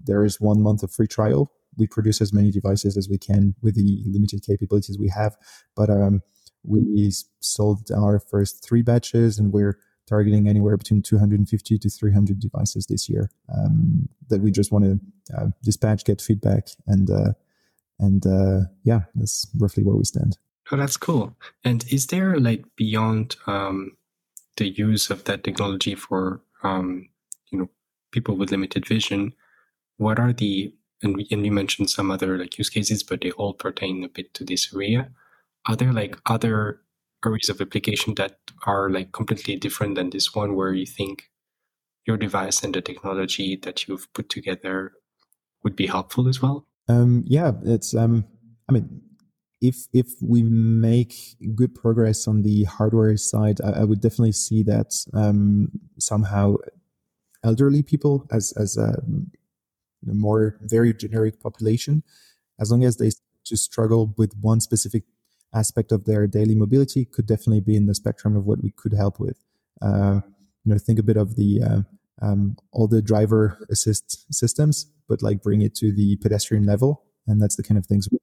[0.03, 3.55] there is one month of free trial we produce as many devices as we can
[3.63, 5.37] with the limited capabilities we have.
[5.75, 6.23] But um,
[6.65, 9.79] we sold our first three batches, and we're
[10.09, 15.01] targeting anywhere between 250 to 300 devices this year um, that we just want to
[15.37, 17.33] uh, dispatch, get feedback, and uh,
[17.99, 20.39] and uh, yeah, that's roughly where we stand.
[20.71, 21.37] Oh, that's cool.
[21.65, 23.97] And is there like beyond um,
[24.57, 27.09] the use of that technology for um,
[27.51, 27.71] you know
[28.13, 29.33] people with limited vision?
[29.97, 33.31] What are the and we, and you mentioned some other like use cases, but they
[33.33, 35.11] all pertain a bit to this area.
[35.67, 36.81] Are there like other
[37.25, 41.31] areas of application that are like completely different than this one, where you think
[42.07, 44.93] your device and the technology that you've put together
[45.65, 46.67] would be helpful as well?
[46.89, 47.95] Um, yeah, it's.
[47.95, 48.25] Um,
[48.69, 49.03] I mean,
[49.61, 51.15] if if we make
[51.55, 56.57] good progress on the hardware side, I, I would definitely see that um, somehow
[57.45, 59.31] elderly people as as a um,
[60.03, 62.03] more very generic population,
[62.61, 63.11] as long as they
[63.45, 65.05] just struggle with one specific
[65.55, 68.93] aspect of their daily mobility, could definitely be in the spectrum of what we could
[68.93, 69.39] help with.
[69.81, 70.21] Uh,
[70.65, 71.81] you know, think a bit of the uh,
[72.21, 77.41] um, all the driver assist systems, but like bring it to the pedestrian level, and
[77.41, 78.19] that's the kind of things we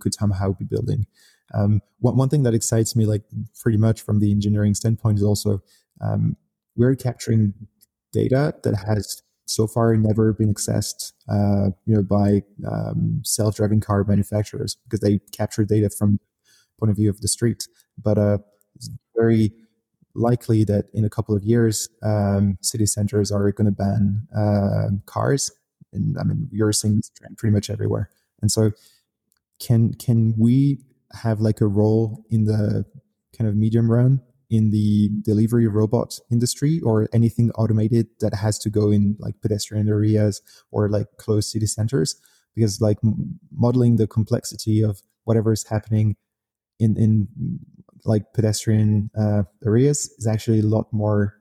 [0.00, 1.06] could somehow be building.
[1.54, 3.22] Um, one, one thing that excites me, like
[3.60, 5.62] pretty much from the engineering standpoint, is also
[6.00, 6.36] um,
[6.76, 7.54] we're capturing
[8.12, 14.04] data that has so far never been accessed, uh, you know, by um, self-driving car
[14.04, 16.20] manufacturers because they capture data from
[16.78, 17.66] point of view of the street.
[18.02, 18.38] But uh,
[18.76, 19.52] it's very
[20.14, 24.88] likely that in a couple of years, um, city centers are going to ban uh,
[25.06, 25.50] cars,
[25.92, 28.10] and I mean, you're seeing this trend pretty much everywhere.
[28.42, 28.72] And so,
[29.60, 30.78] can can we
[31.12, 32.84] have like a role in the
[33.36, 38.70] kind of medium run in the delivery robot industry or anything automated that has to
[38.70, 40.40] go in like pedestrian areas
[40.70, 42.16] or like closed city centers?
[42.54, 42.98] Because like
[43.52, 46.16] modeling the complexity of whatever is happening
[46.78, 47.28] in in
[48.04, 51.34] like pedestrian uh, areas is actually a lot more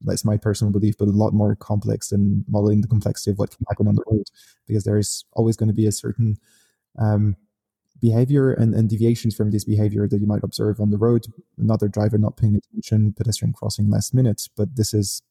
[0.00, 3.50] that's my personal belief but a lot more complex than modeling the complexity of what
[3.50, 4.24] can happen on the road
[4.66, 6.36] because there is always going to be a certain
[6.98, 7.36] um,
[8.00, 11.26] behavior and, and deviations from this behavior that you might observe on the road.
[11.56, 14.48] Another driver not paying attention, pedestrian crossing last minute.
[14.56, 15.22] But this is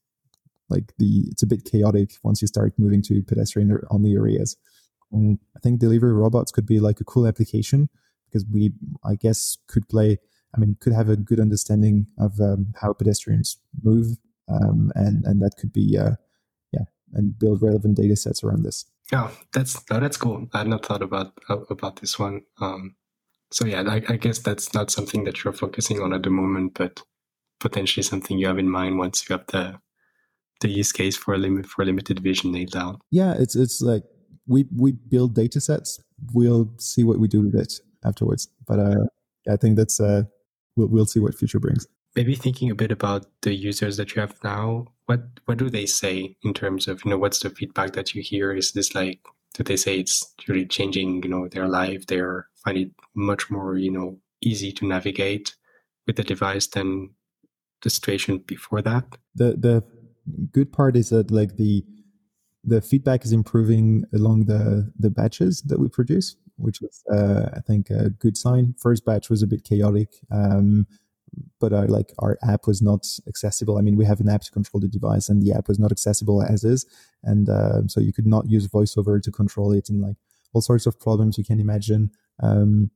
[0.69, 4.57] like the it's a bit chaotic once you start moving to pedestrian only areas.
[5.11, 7.89] And I think delivery robots could be like a cool application
[8.25, 8.73] because we,
[9.03, 10.19] I guess, could play.
[10.55, 14.17] I mean, could have a good understanding of um, how pedestrians move,
[14.49, 16.15] um, and and that could be, uh,
[17.13, 18.85] and build relevant data sets around this.
[19.13, 20.47] Oh, that's that's cool.
[20.53, 22.41] I had not thought about about this one.
[22.59, 22.95] Um,
[23.51, 26.73] so yeah, I, I, guess that's not something that you're focusing on at the moment,
[26.73, 27.01] but
[27.61, 29.79] potentially something you have in mind once you have the
[30.59, 32.97] the use case for a limit for limited vision nailed down.
[33.09, 34.03] Yeah, it's it's like
[34.45, 36.01] we we build data sets.
[36.33, 38.49] We'll see what we do with it afterwards.
[38.67, 39.05] But uh,
[39.49, 40.23] I think that's uh,
[40.75, 44.21] we'll we'll see what future brings maybe thinking a bit about the users that you
[44.21, 47.93] have now what what do they say in terms of you know what's the feedback
[47.93, 49.19] that you hear is this like
[49.57, 52.05] do they say it's really changing, you know, their life.
[52.05, 55.55] They're finding it much more, you know, easy to navigate
[56.05, 57.09] with the device than
[57.81, 59.17] the situation before that.
[59.33, 59.83] The the
[60.51, 61.83] good part is that like the
[62.63, 67.61] the feedback is improving along the the batches that we produce, which is uh, I
[67.61, 68.75] think a good sign.
[68.77, 70.09] First batch was a bit chaotic.
[70.31, 70.85] Um,
[71.59, 73.77] but our, like our app was not accessible.
[73.77, 75.91] I mean, we have an app to control the device, and the app was not
[75.91, 76.85] accessible as is,
[77.23, 80.15] and uh, so you could not use VoiceOver to control it, and like
[80.53, 82.11] all sorts of problems you can imagine
[82.41, 82.91] um,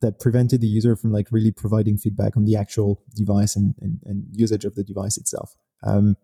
[0.00, 4.00] that prevented the user from like really providing feedback on the actual device and, and,
[4.04, 5.56] and usage of the device itself.
[5.82, 6.16] Um,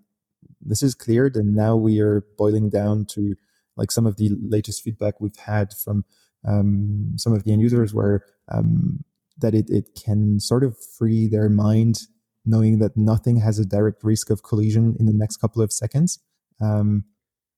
[0.61, 3.35] this is cleared, and now we are boiling down to
[3.77, 6.05] like some of the latest feedback we've had from
[6.47, 9.05] um, some of the end users, where um,
[9.43, 12.01] that it, it can sort of free their mind
[12.45, 16.19] knowing that nothing has a direct risk of collision in the next couple of seconds,
[16.61, 17.05] um,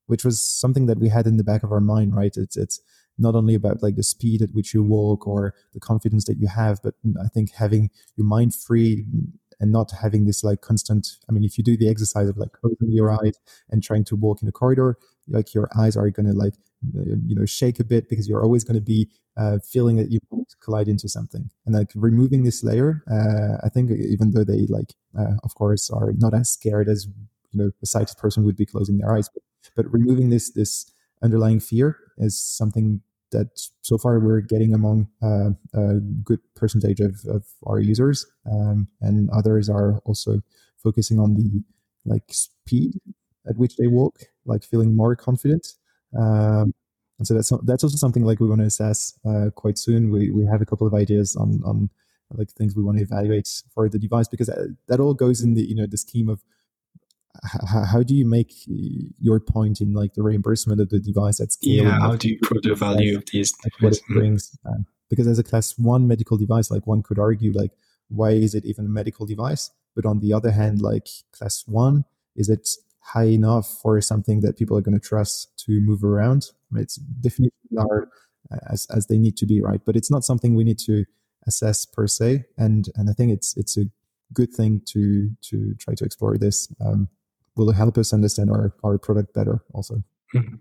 [0.07, 2.37] which was something that we had in the back of our mind, right?
[2.37, 2.81] It's, it's
[3.17, 6.49] not only about like the speed at which you walk or the confidence that you
[6.49, 9.07] have, but I think having your mind free
[9.61, 12.53] and not having this like constant, I mean, if you do the exercise of like
[12.53, 13.35] closing your eyes
[13.71, 16.55] and trying to walk in a corridor, like your eyes are going to like
[16.93, 20.21] you know shake a bit because you're always going to be uh, feeling that you
[20.61, 21.51] collide into something.
[21.67, 25.91] And like removing this layer uh, i think even though they like uh, of course
[25.91, 27.07] are not as scared as
[27.53, 29.43] you know a sighted person would be closing their eyes but,
[29.77, 30.91] but removing this this
[31.23, 33.49] underlying fear is something that
[33.81, 39.29] so far we're getting among uh, a good percentage of, of our users um, and
[39.31, 40.41] others are also
[40.77, 41.63] focusing on the
[42.05, 43.01] like speed
[43.49, 45.75] at which they walk like feeling more confident
[46.19, 46.75] um,
[47.19, 50.11] and so that's that's also something like we want to assess uh, quite soon.
[50.11, 51.91] We we have a couple of ideas on on
[52.31, 55.41] like things we want to evaluate for the device because that, uh, that all goes
[55.43, 56.43] in the you know the scheme of
[57.69, 61.53] how, how do you make your point in like the reimbursement of the device at
[61.53, 61.85] scale?
[61.85, 63.53] Yeah, how do you prove the value of these?
[63.65, 64.57] Like what it brings?
[64.67, 67.73] Um, because as a class one medical device, like one could argue, like
[68.09, 69.71] why is it even a medical device?
[69.95, 72.05] But on the other hand, like class one,
[72.37, 72.69] is it
[73.05, 76.51] high enough for something that people are going to trust to move around.
[76.75, 78.09] It's definitions are
[78.69, 79.81] as, as they need to be, right?
[79.85, 81.05] But it's not something we need to
[81.47, 82.45] assess per se.
[82.57, 83.85] And and I think it's it's a
[84.33, 86.69] good thing to to try to explore this.
[86.81, 87.09] Um,
[87.57, 90.03] will help us understand our our product better also.
[90.35, 90.57] Mm-hmm.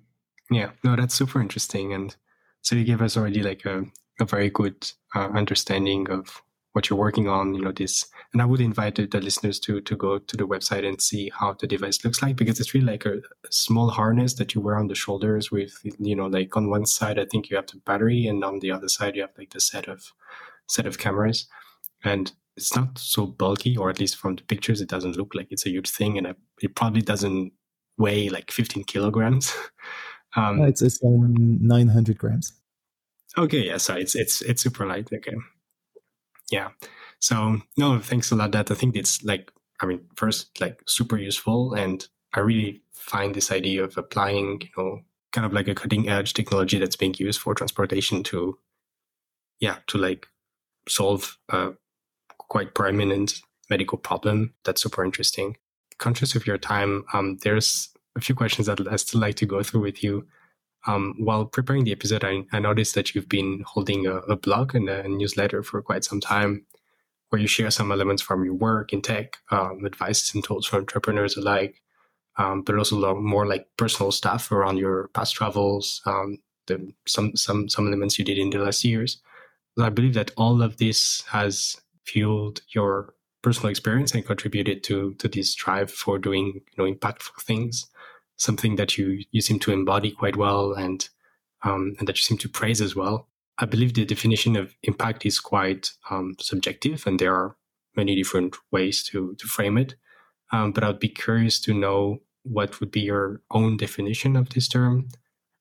[0.51, 1.93] Yeah, no, that's super interesting.
[1.93, 2.15] And
[2.61, 3.85] so you gave us already like a,
[4.19, 6.43] a very good uh, understanding of
[6.73, 9.79] what you're working on, you know, this, and I would invite the, the, listeners to,
[9.81, 12.87] to go to the website and see how the device looks like, because it's really
[12.87, 16.69] like a, small harness that you wear on the shoulders with, you know, like on
[16.69, 19.37] one side, I think you have the battery and on the other side, you have
[19.37, 20.11] like the set of,
[20.67, 21.47] set of cameras
[22.03, 25.47] and it's not so bulky, or at least from the pictures, it doesn't look like
[25.51, 26.17] it's a huge thing.
[26.17, 27.51] And it probably doesn't
[27.97, 29.55] weigh like 15 kilograms.
[30.35, 32.53] um, it's, it's um, 900 grams.
[33.37, 33.65] Okay.
[33.65, 33.77] Yeah.
[33.77, 35.09] So it's, it's, it's super light.
[35.11, 35.35] Okay
[36.53, 36.69] yeah.
[37.19, 39.51] So no thanks a lot that i think it's like
[39.81, 44.69] i mean first like super useful and i really find this idea of applying you
[44.77, 44.99] know
[45.31, 48.57] kind of like a cutting edge technology that's being used for transportation to
[49.61, 50.27] yeah to like
[50.87, 51.71] solve a
[52.37, 55.55] quite prominent medical problem that's super interesting.
[55.97, 59.63] Conscious of your time um, there's a few questions that i still like to go
[59.63, 60.27] through with you
[60.85, 64.75] um, while preparing the episode, I, I, noticed that you've been holding a, a, blog
[64.75, 66.65] and a newsletter for quite some time,
[67.29, 70.77] where you share some elements from your work in tech, um, advices and tools for
[70.77, 71.81] entrepreneurs alike,
[72.37, 77.69] um, but also more like personal stuff around your past travels, um, the, some some
[77.69, 79.21] some elements you did in the last years.
[79.79, 85.27] I believe that all of this has fueled your personal experience and contributed to to
[85.27, 87.87] this drive for doing you know impactful things
[88.37, 91.09] something that you you seem to embody quite well and
[91.63, 93.29] um, and that you seem to praise as well.
[93.59, 97.55] I believe the definition of impact is quite um, subjective, and there are
[97.95, 99.95] many different ways to to frame it.
[100.51, 104.67] Um, but I'd be curious to know what would be your own definition of this
[104.67, 105.07] term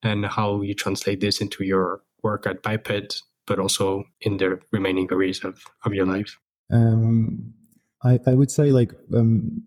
[0.03, 5.07] and how you translate this into your work at Biped, but also in the remaining
[5.11, 6.37] areas of, of your life.
[6.71, 7.53] Um,
[8.03, 9.63] I, I would say like um,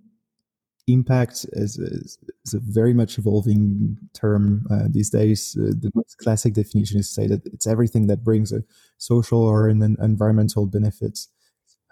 [0.87, 5.57] impact is, is, is, a very much evolving term uh, these days.
[5.59, 8.63] Uh, the most classic definition is to say that it's everything that brings a
[8.99, 11.29] social or an, an environmental benefits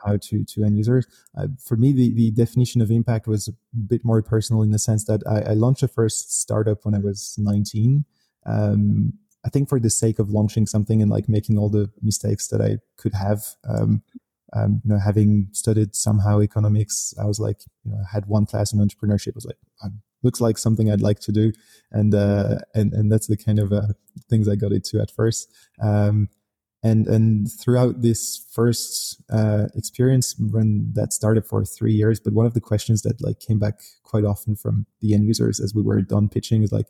[0.07, 1.07] out to, to end users.
[1.37, 4.79] Uh, for me, the, the definition of impact was a bit more personal in the
[4.79, 8.05] sense that I, I launched a first startup when I was 19.
[8.47, 9.15] Um,
[9.45, 12.61] I think for the sake of launching something and like making all the mistakes that
[12.61, 14.03] I could have, um,
[14.55, 18.47] um, you know, having studied somehow economics, I was like, you know, I had one
[18.47, 19.31] class in entrepreneurship.
[19.31, 21.53] I was like, um, looks like something I'd like to do,
[21.91, 23.89] and uh, and and that's the kind of uh,
[24.31, 25.53] things I got into at first.
[25.81, 26.29] Um,
[26.83, 32.47] and and throughout this first uh, experience, when that started for three years, but one
[32.47, 35.83] of the questions that like came back quite often from the end users as we
[35.83, 36.87] were done pitching is like,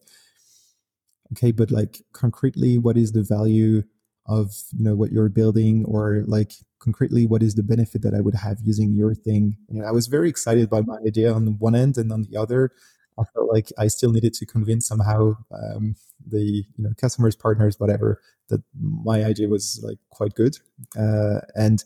[1.33, 3.85] okay, but like concretely, what is the value
[4.27, 6.53] of you know what you're building, or like
[6.85, 9.57] concretely, what is the benefit that I would have using your thing?
[9.69, 12.71] And I was very excited by my idea on one end, and on the other,
[13.19, 17.79] I felt like I still needed to convince somehow um, the you know customers, partners,
[17.79, 20.59] whatever, that my idea was like quite good.
[20.97, 21.85] Uh, and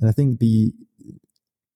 [0.00, 0.72] and I think the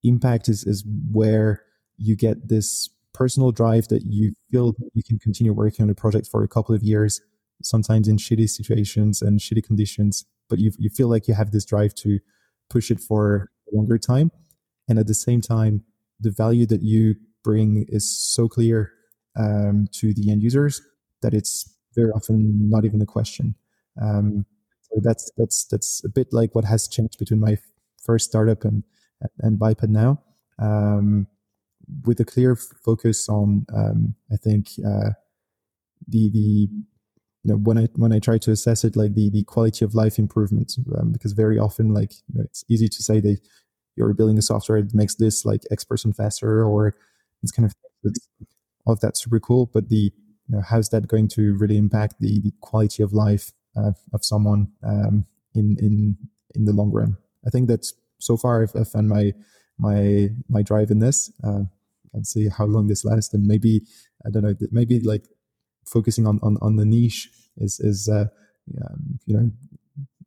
[0.03, 1.63] impact is is where
[1.97, 6.29] you get this personal drive that you feel you can continue working on a project
[6.31, 7.21] for a couple of years,
[7.63, 11.65] sometimes in shitty situations and shitty conditions, but you you feel like you have this
[11.65, 12.21] drive to
[12.71, 14.31] push it for a longer time,
[14.89, 15.83] and at the same time,
[16.21, 18.93] the value that you bring is so clear
[19.37, 20.81] um, to the end users
[21.23, 23.55] that it's very often not even a question.
[24.01, 24.47] Um,
[24.83, 27.59] so that's that's that's a bit like what has changed between my
[28.05, 28.83] first startup and
[29.41, 30.21] and Biped now,
[30.59, 31.27] um,
[32.05, 35.11] with a clear focus on um, I think uh,
[36.07, 36.69] the the
[37.45, 39.95] you know when I when I try to assess it like the the quality of
[39.95, 43.39] life improvements um, because very often like you know, it's easy to say that
[43.97, 46.97] you're building a software that makes this like X percent faster or
[47.43, 47.75] it's kind of
[48.87, 49.67] all of that's super cool.
[49.73, 50.13] But the
[50.49, 54.25] you know how's that going to really impact the, the quality of life uh, of
[54.25, 56.17] someone um, in in
[56.55, 57.17] in the long run?
[57.47, 59.33] I think that's so far I've, I've found my
[59.79, 61.31] my my drive in this.
[61.43, 61.65] Uh,
[62.13, 63.83] and see how long this lasts, and maybe
[64.25, 64.55] I don't know.
[64.71, 65.25] Maybe like
[65.87, 68.27] focusing on on, on the niche is is uh,
[68.83, 69.51] um, you know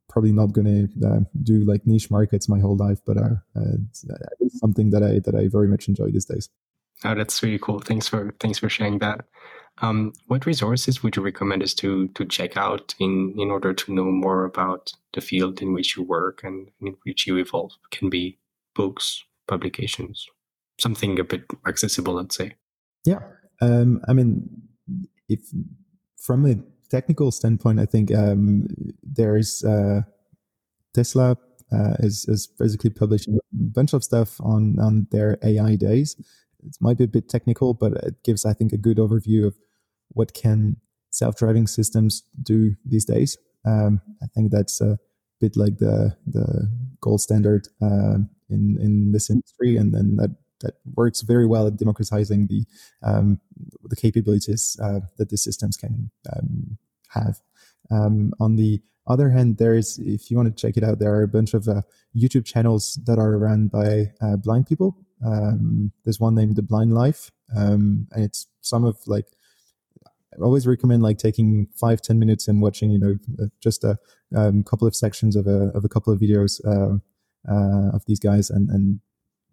[0.08, 3.76] probably not going to uh, do like niche markets my whole life, but uh, uh,
[4.40, 6.48] it's something that I that I very much enjoy these days.
[7.04, 7.80] Oh, that's really cool.
[7.80, 9.24] Thanks for thanks for sharing that.
[9.80, 13.94] Um, what resources would you recommend us to to check out in in order to
[13.94, 17.72] know more about the field in which you work and in which you evolve?
[17.90, 18.38] Can be
[18.74, 20.26] books, publications,
[20.80, 22.54] something a bit accessible, let's say.
[23.04, 23.20] Yeah,
[23.60, 24.67] um, I mean,
[25.28, 25.40] if
[26.20, 26.56] from a
[26.90, 28.66] technical standpoint, I think um,
[29.02, 30.02] there's uh,
[30.94, 31.36] Tesla
[31.72, 36.16] uh, is is basically publishing a bunch of stuff on on their AI days
[36.64, 39.56] it might be a bit technical, but it gives, I think, a good overview of
[40.10, 40.76] what can
[41.10, 43.38] self-driving systems do these days.
[43.64, 44.98] Um, I think that's a
[45.40, 46.68] bit like the the
[47.00, 48.18] gold standard uh,
[48.50, 50.30] in in this industry, and then that
[50.60, 52.64] that works very well at democratizing the
[53.02, 53.40] um,
[53.84, 56.78] the capabilities uh, that these systems can um,
[57.08, 57.40] have.
[57.90, 61.14] Um, on the other hand, there is, if you want to check it out, there
[61.14, 61.80] are a bunch of uh,
[62.14, 66.94] YouTube channels that are run by uh, blind people um, there's one named The Blind
[66.94, 69.26] Life, um, and it's some of like
[69.92, 73.98] I always recommend like taking five ten minutes and watching you know uh, just a
[74.34, 76.98] um, couple of sections of a of a couple of videos uh,
[77.50, 79.00] uh, of these guys and and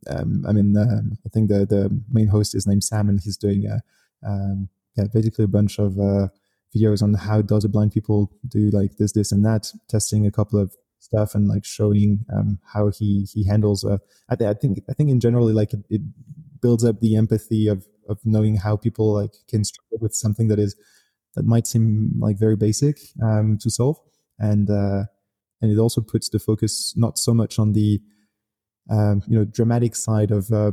[0.10, 3.38] um, I mean uh, I think the the main host is named Sam and he's
[3.38, 3.82] doing a,
[4.28, 6.28] um, yeah basically a bunch of uh,
[6.76, 10.32] videos on how does a blind people do like this this and that testing a
[10.32, 10.76] couple of
[11.06, 13.86] stuff and like showing um, how he he handles.
[13.86, 13.98] Uh,
[14.30, 16.02] I, th- I, think I think in generally like it, it,
[16.62, 20.58] builds up the empathy of of knowing how people like can struggle with something that
[20.58, 20.76] is
[21.36, 23.98] that might seem like very basic um, to solve,
[24.40, 25.04] and uh,
[25.62, 28.02] and it also puts the focus not so much on the
[28.90, 30.72] um, you know dramatic side of uh,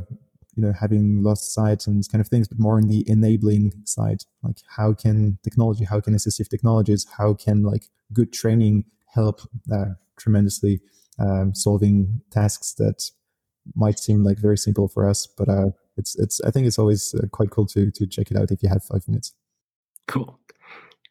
[0.55, 4.23] you know having lost sight and kind of things but more on the enabling side
[4.43, 9.41] like how can technology how can assistive technologies how can like good training help
[9.73, 9.87] uh,
[10.19, 10.81] tremendously
[11.19, 13.11] um, solving tasks that
[13.75, 17.15] might seem like very simple for us, but uh, it's it's I think it's always
[17.15, 19.33] uh, quite cool to to check it out if you have five minutes.
[20.09, 20.39] Cool.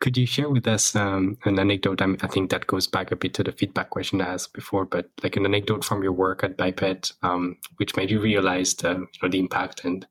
[0.02, 2.02] Could you share with us um, an anecdote?
[2.02, 5.12] I, think that goes back a bit to the feedback question I asked before, but
[5.22, 9.20] like an anecdote from your work at Biped, um, which made you realize the, you
[9.22, 10.08] know, the impact and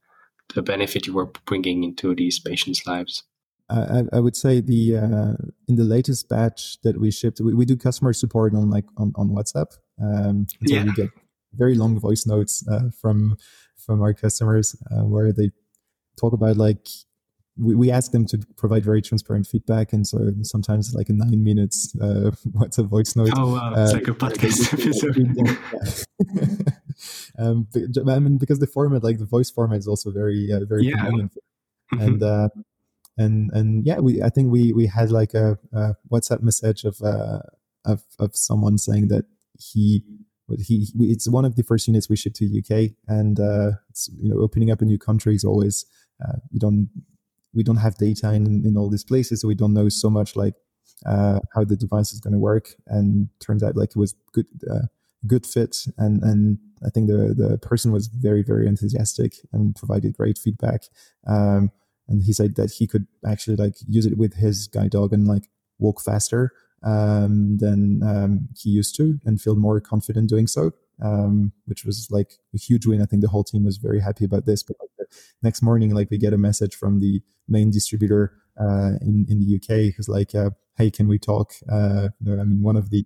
[0.55, 3.25] the benefit you were bringing into these patients' lives.
[3.69, 5.35] I, I, would say the uh,
[5.69, 9.13] in the latest batch that we shipped, we, we do customer support on like on,
[9.17, 9.77] on WhatsApp.
[10.03, 10.85] Um, so yeah.
[10.85, 11.11] we get
[11.55, 13.37] very long voice notes uh, from
[13.77, 15.51] from our customers uh, where they
[16.19, 16.89] talk about like
[17.61, 21.45] we, we ask them to provide very transparent feedback, and so sometimes like a nine
[21.45, 23.31] minutes uh, WhatsApp voice note.
[23.37, 25.17] Oh wow, it's uh, like a podcast episode.
[27.39, 27.69] um,
[28.09, 30.97] I mean, because the format, like the voice format, is also very uh, very yeah.
[30.97, 31.37] convenient,
[31.93, 32.03] mm-hmm.
[32.03, 32.49] and uh,
[33.19, 37.01] and and yeah, we I think we we had like a, a WhatsApp message of
[37.03, 37.41] uh,
[37.85, 39.27] of of someone saying that
[39.59, 40.03] he
[40.59, 44.31] he it's one of the first units we shipped to UK, and uh, it's you
[44.31, 45.85] know opening up a new country is always
[46.25, 46.89] uh, we don't
[47.55, 50.37] we don't have data in in all these places, so we don't know so much
[50.37, 50.55] like
[51.07, 52.75] uh, how the device is going to work.
[52.87, 54.87] And turns out like it was good, uh,
[55.27, 55.87] good fit.
[55.99, 60.85] And, and I think the, the person was very, very enthusiastic and provided great feedback.
[61.27, 61.71] Um,
[62.09, 65.27] and he said that he could actually like use it with his guide dog and
[65.27, 65.49] like
[65.79, 70.73] walk faster um, than um, he used to and feel more confident doing so,
[71.03, 73.03] um, which was like a huge win.
[73.03, 74.63] I think the whole team was very happy about this.
[74.63, 75.09] But like,
[75.43, 79.57] next morning, like we get a message from the main distributor uh, in in the
[79.57, 82.91] UK who's like, uh, "Hey, can we talk?" Uh, you know, I mean, one of
[82.91, 83.05] the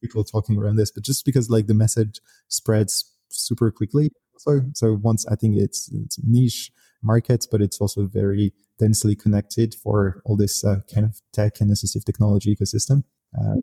[0.00, 4.10] people talking around this, but just because like the message spreads super quickly.
[4.38, 6.72] So so once I think it's it's niche
[7.02, 11.70] markets, but it's also very densely connected for all this uh, kind of tech and
[11.70, 13.04] assistive technology ecosystem.
[13.38, 13.56] Uh,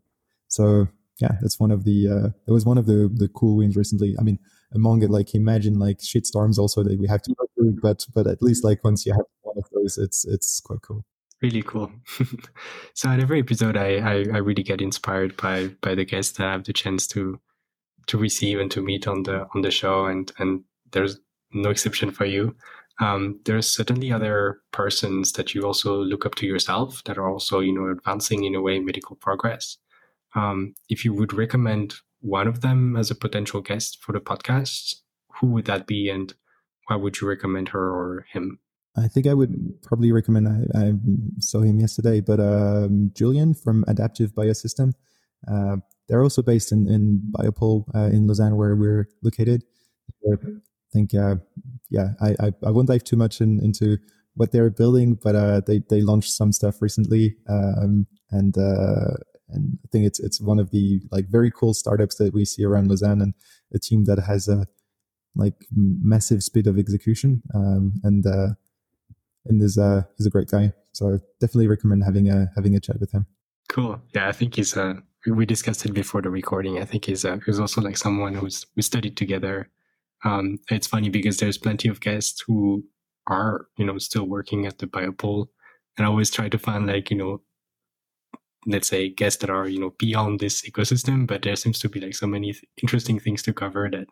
[0.48, 0.88] so
[1.18, 4.14] yeah, that's one of the uh, was one of the the cool wins recently.
[4.18, 4.38] I mean,
[4.72, 8.26] among it, like imagine like shitstorms also that we have to go through, but but
[8.26, 11.04] at least like once you have one of those, it's it's quite cool.
[11.42, 11.92] Really cool.
[12.94, 16.46] so at every episode, I, I I really get inspired by by the guests that
[16.46, 17.40] I have the chance to
[18.06, 20.62] to receive and to meet on the on the show, and and
[20.92, 21.18] there's
[21.52, 22.54] no exception for you
[23.00, 27.60] um, there's certainly other persons that you also look up to yourself that are also
[27.60, 29.76] you know advancing in a way medical progress
[30.34, 34.96] um, if you would recommend one of them as a potential guest for the podcast
[35.40, 36.34] who would that be and
[36.86, 38.58] why would you recommend her or him
[38.96, 40.48] I think I would probably recommend.
[40.48, 40.92] I, I
[41.38, 44.94] saw him yesterday, but um, Julian from Adaptive Biosystem.
[45.46, 45.76] Uh,
[46.08, 49.62] they're also based in in Biopole uh, in Lausanne, where we're located.
[50.22, 50.40] They're
[50.92, 51.36] think, uh,
[51.90, 53.98] yeah, I, I, I, won't dive too much in, into
[54.34, 59.16] what they're building, but uh, they they launched some stuff recently, um, and uh,
[59.50, 62.64] and I think it's it's one of the like very cool startups that we see
[62.64, 63.34] around Lausanne, and
[63.74, 64.66] a team that has a
[65.34, 68.48] like massive speed of execution, um, and uh,
[69.46, 73.00] and is uh he's a great guy, so definitely recommend having a having a chat
[73.00, 73.26] with him.
[73.68, 74.00] Cool.
[74.14, 74.94] Yeah, I think he's uh
[75.26, 76.78] we discussed it before the recording.
[76.78, 79.70] I think he's uh, he's also like someone who's we studied together
[80.24, 82.84] um, it's funny because there's plenty of guests who
[83.26, 85.46] are, you know, still working at the biopole.
[85.96, 87.40] And I always try to find like, you know,
[88.66, 92.00] let's say guests that are, you know, beyond this ecosystem, but there seems to be
[92.00, 94.06] like so many th- interesting things to cover that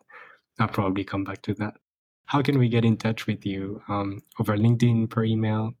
[0.59, 1.75] I'll probably come back to that.
[2.25, 3.81] How can we get in touch with you?
[3.87, 5.73] Um, over LinkedIn, per email?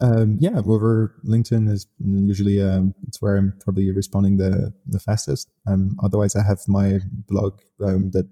[0.00, 5.50] Um, yeah, over LinkedIn is usually um, it's where I'm probably responding the the fastest.
[5.66, 6.98] Um, otherwise, I have my
[7.28, 8.28] blog um, that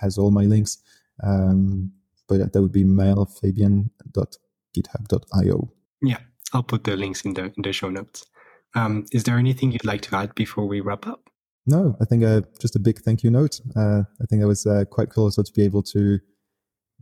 [0.00, 0.76] has all my links.
[1.22, 1.92] Um,
[2.28, 5.72] but that would be maelfabien.github.io.
[6.02, 6.18] Yeah,
[6.52, 8.26] I'll put the links in the in the show notes.
[8.76, 11.30] Um, is there anything you'd like to add before we wrap up?
[11.66, 13.60] No, I think uh, just a big thank you note.
[13.74, 16.20] Uh, I think that was uh, quite cool also to be able to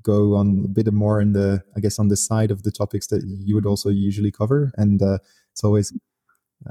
[0.03, 3.09] go on a bit more in the, I guess, on the side of the topics
[3.09, 4.72] that you would also usually cover.
[4.77, 5.18] And uh,
[5.53, 5.93] it's always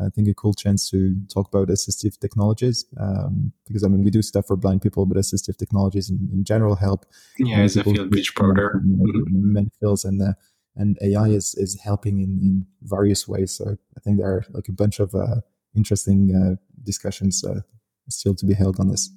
[0.01, 4.09] I think a cool chance to talk about assistive technologies um, because I mean we
[4.09, 7.05] do stuff for blind people, but assistive technologies in, in general help.
[7.37, 8.81] Yeah, as a field reach broader.
[8.83, 9.53] Mm-hmm.
[9.53, 10.33] Many fields and uh,
[10.75, 13.51] and AI is is helping in, in various ways.
[13.51, 15.41] So I think there are like a bunch of uh,
[15.75, 17.61] interesting uh, discussions uh,
[18.09, 19.09] still to be held on this.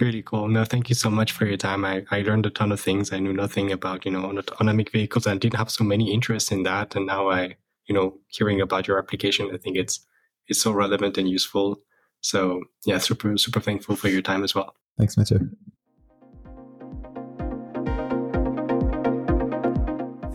[0.00, 0.48] Really cool.
[0.48, 1.84] No, thank you so much for your time.
[1.84, 3.12] I, I learned a ton of things.
[3.12, 6.62] I knew nothing about, you know, autonomic vehicles and didn't have so many interests in
[6.64, 6.94] that.
[6.94, 7.56] And now I,
[7.86, 10.00] you know, hearing about your application, I think it's
[10.46, 11.80] it's so relevant and useful.
[12.20, 14.74] So yeah, super super thankful for your time as well.
[14.98, 15.50] Thanks, Matthew.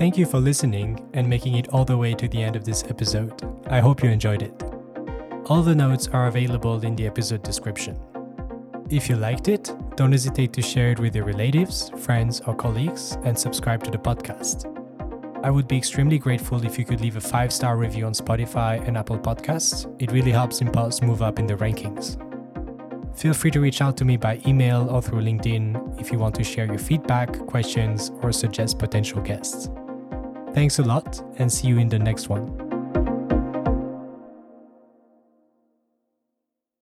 [0.04, 2.84] Thank you for listening and making it all the way to the end of this
[2.90, 3.42] episode.
[3.68, 4.52] I hope you enjoyed it.
[5.46, 7.98] All the notes are available in the episode description.
[8.90, 13.18] If you liked it, don't hesitate to share it with your relatives, friends, or colleagues
[13.24, 14.66] and subscribe to the podcast.
[15.42, 18.86] I would be extremely grateful if you could leave a five star review on Spotify
[18.86, 19.90] and Apple Podcasts.
[20.02, 22.20] It really helps Impulse move up in the rankings.
[23.18, 26.36] Feel free to reach out to me by email or through LinkedIn if you want
[26.36, 29.70] to share your feedback, questions, or suggest potential guests.
[30.54, 32.63] Thanks a lot, and see you in the next one.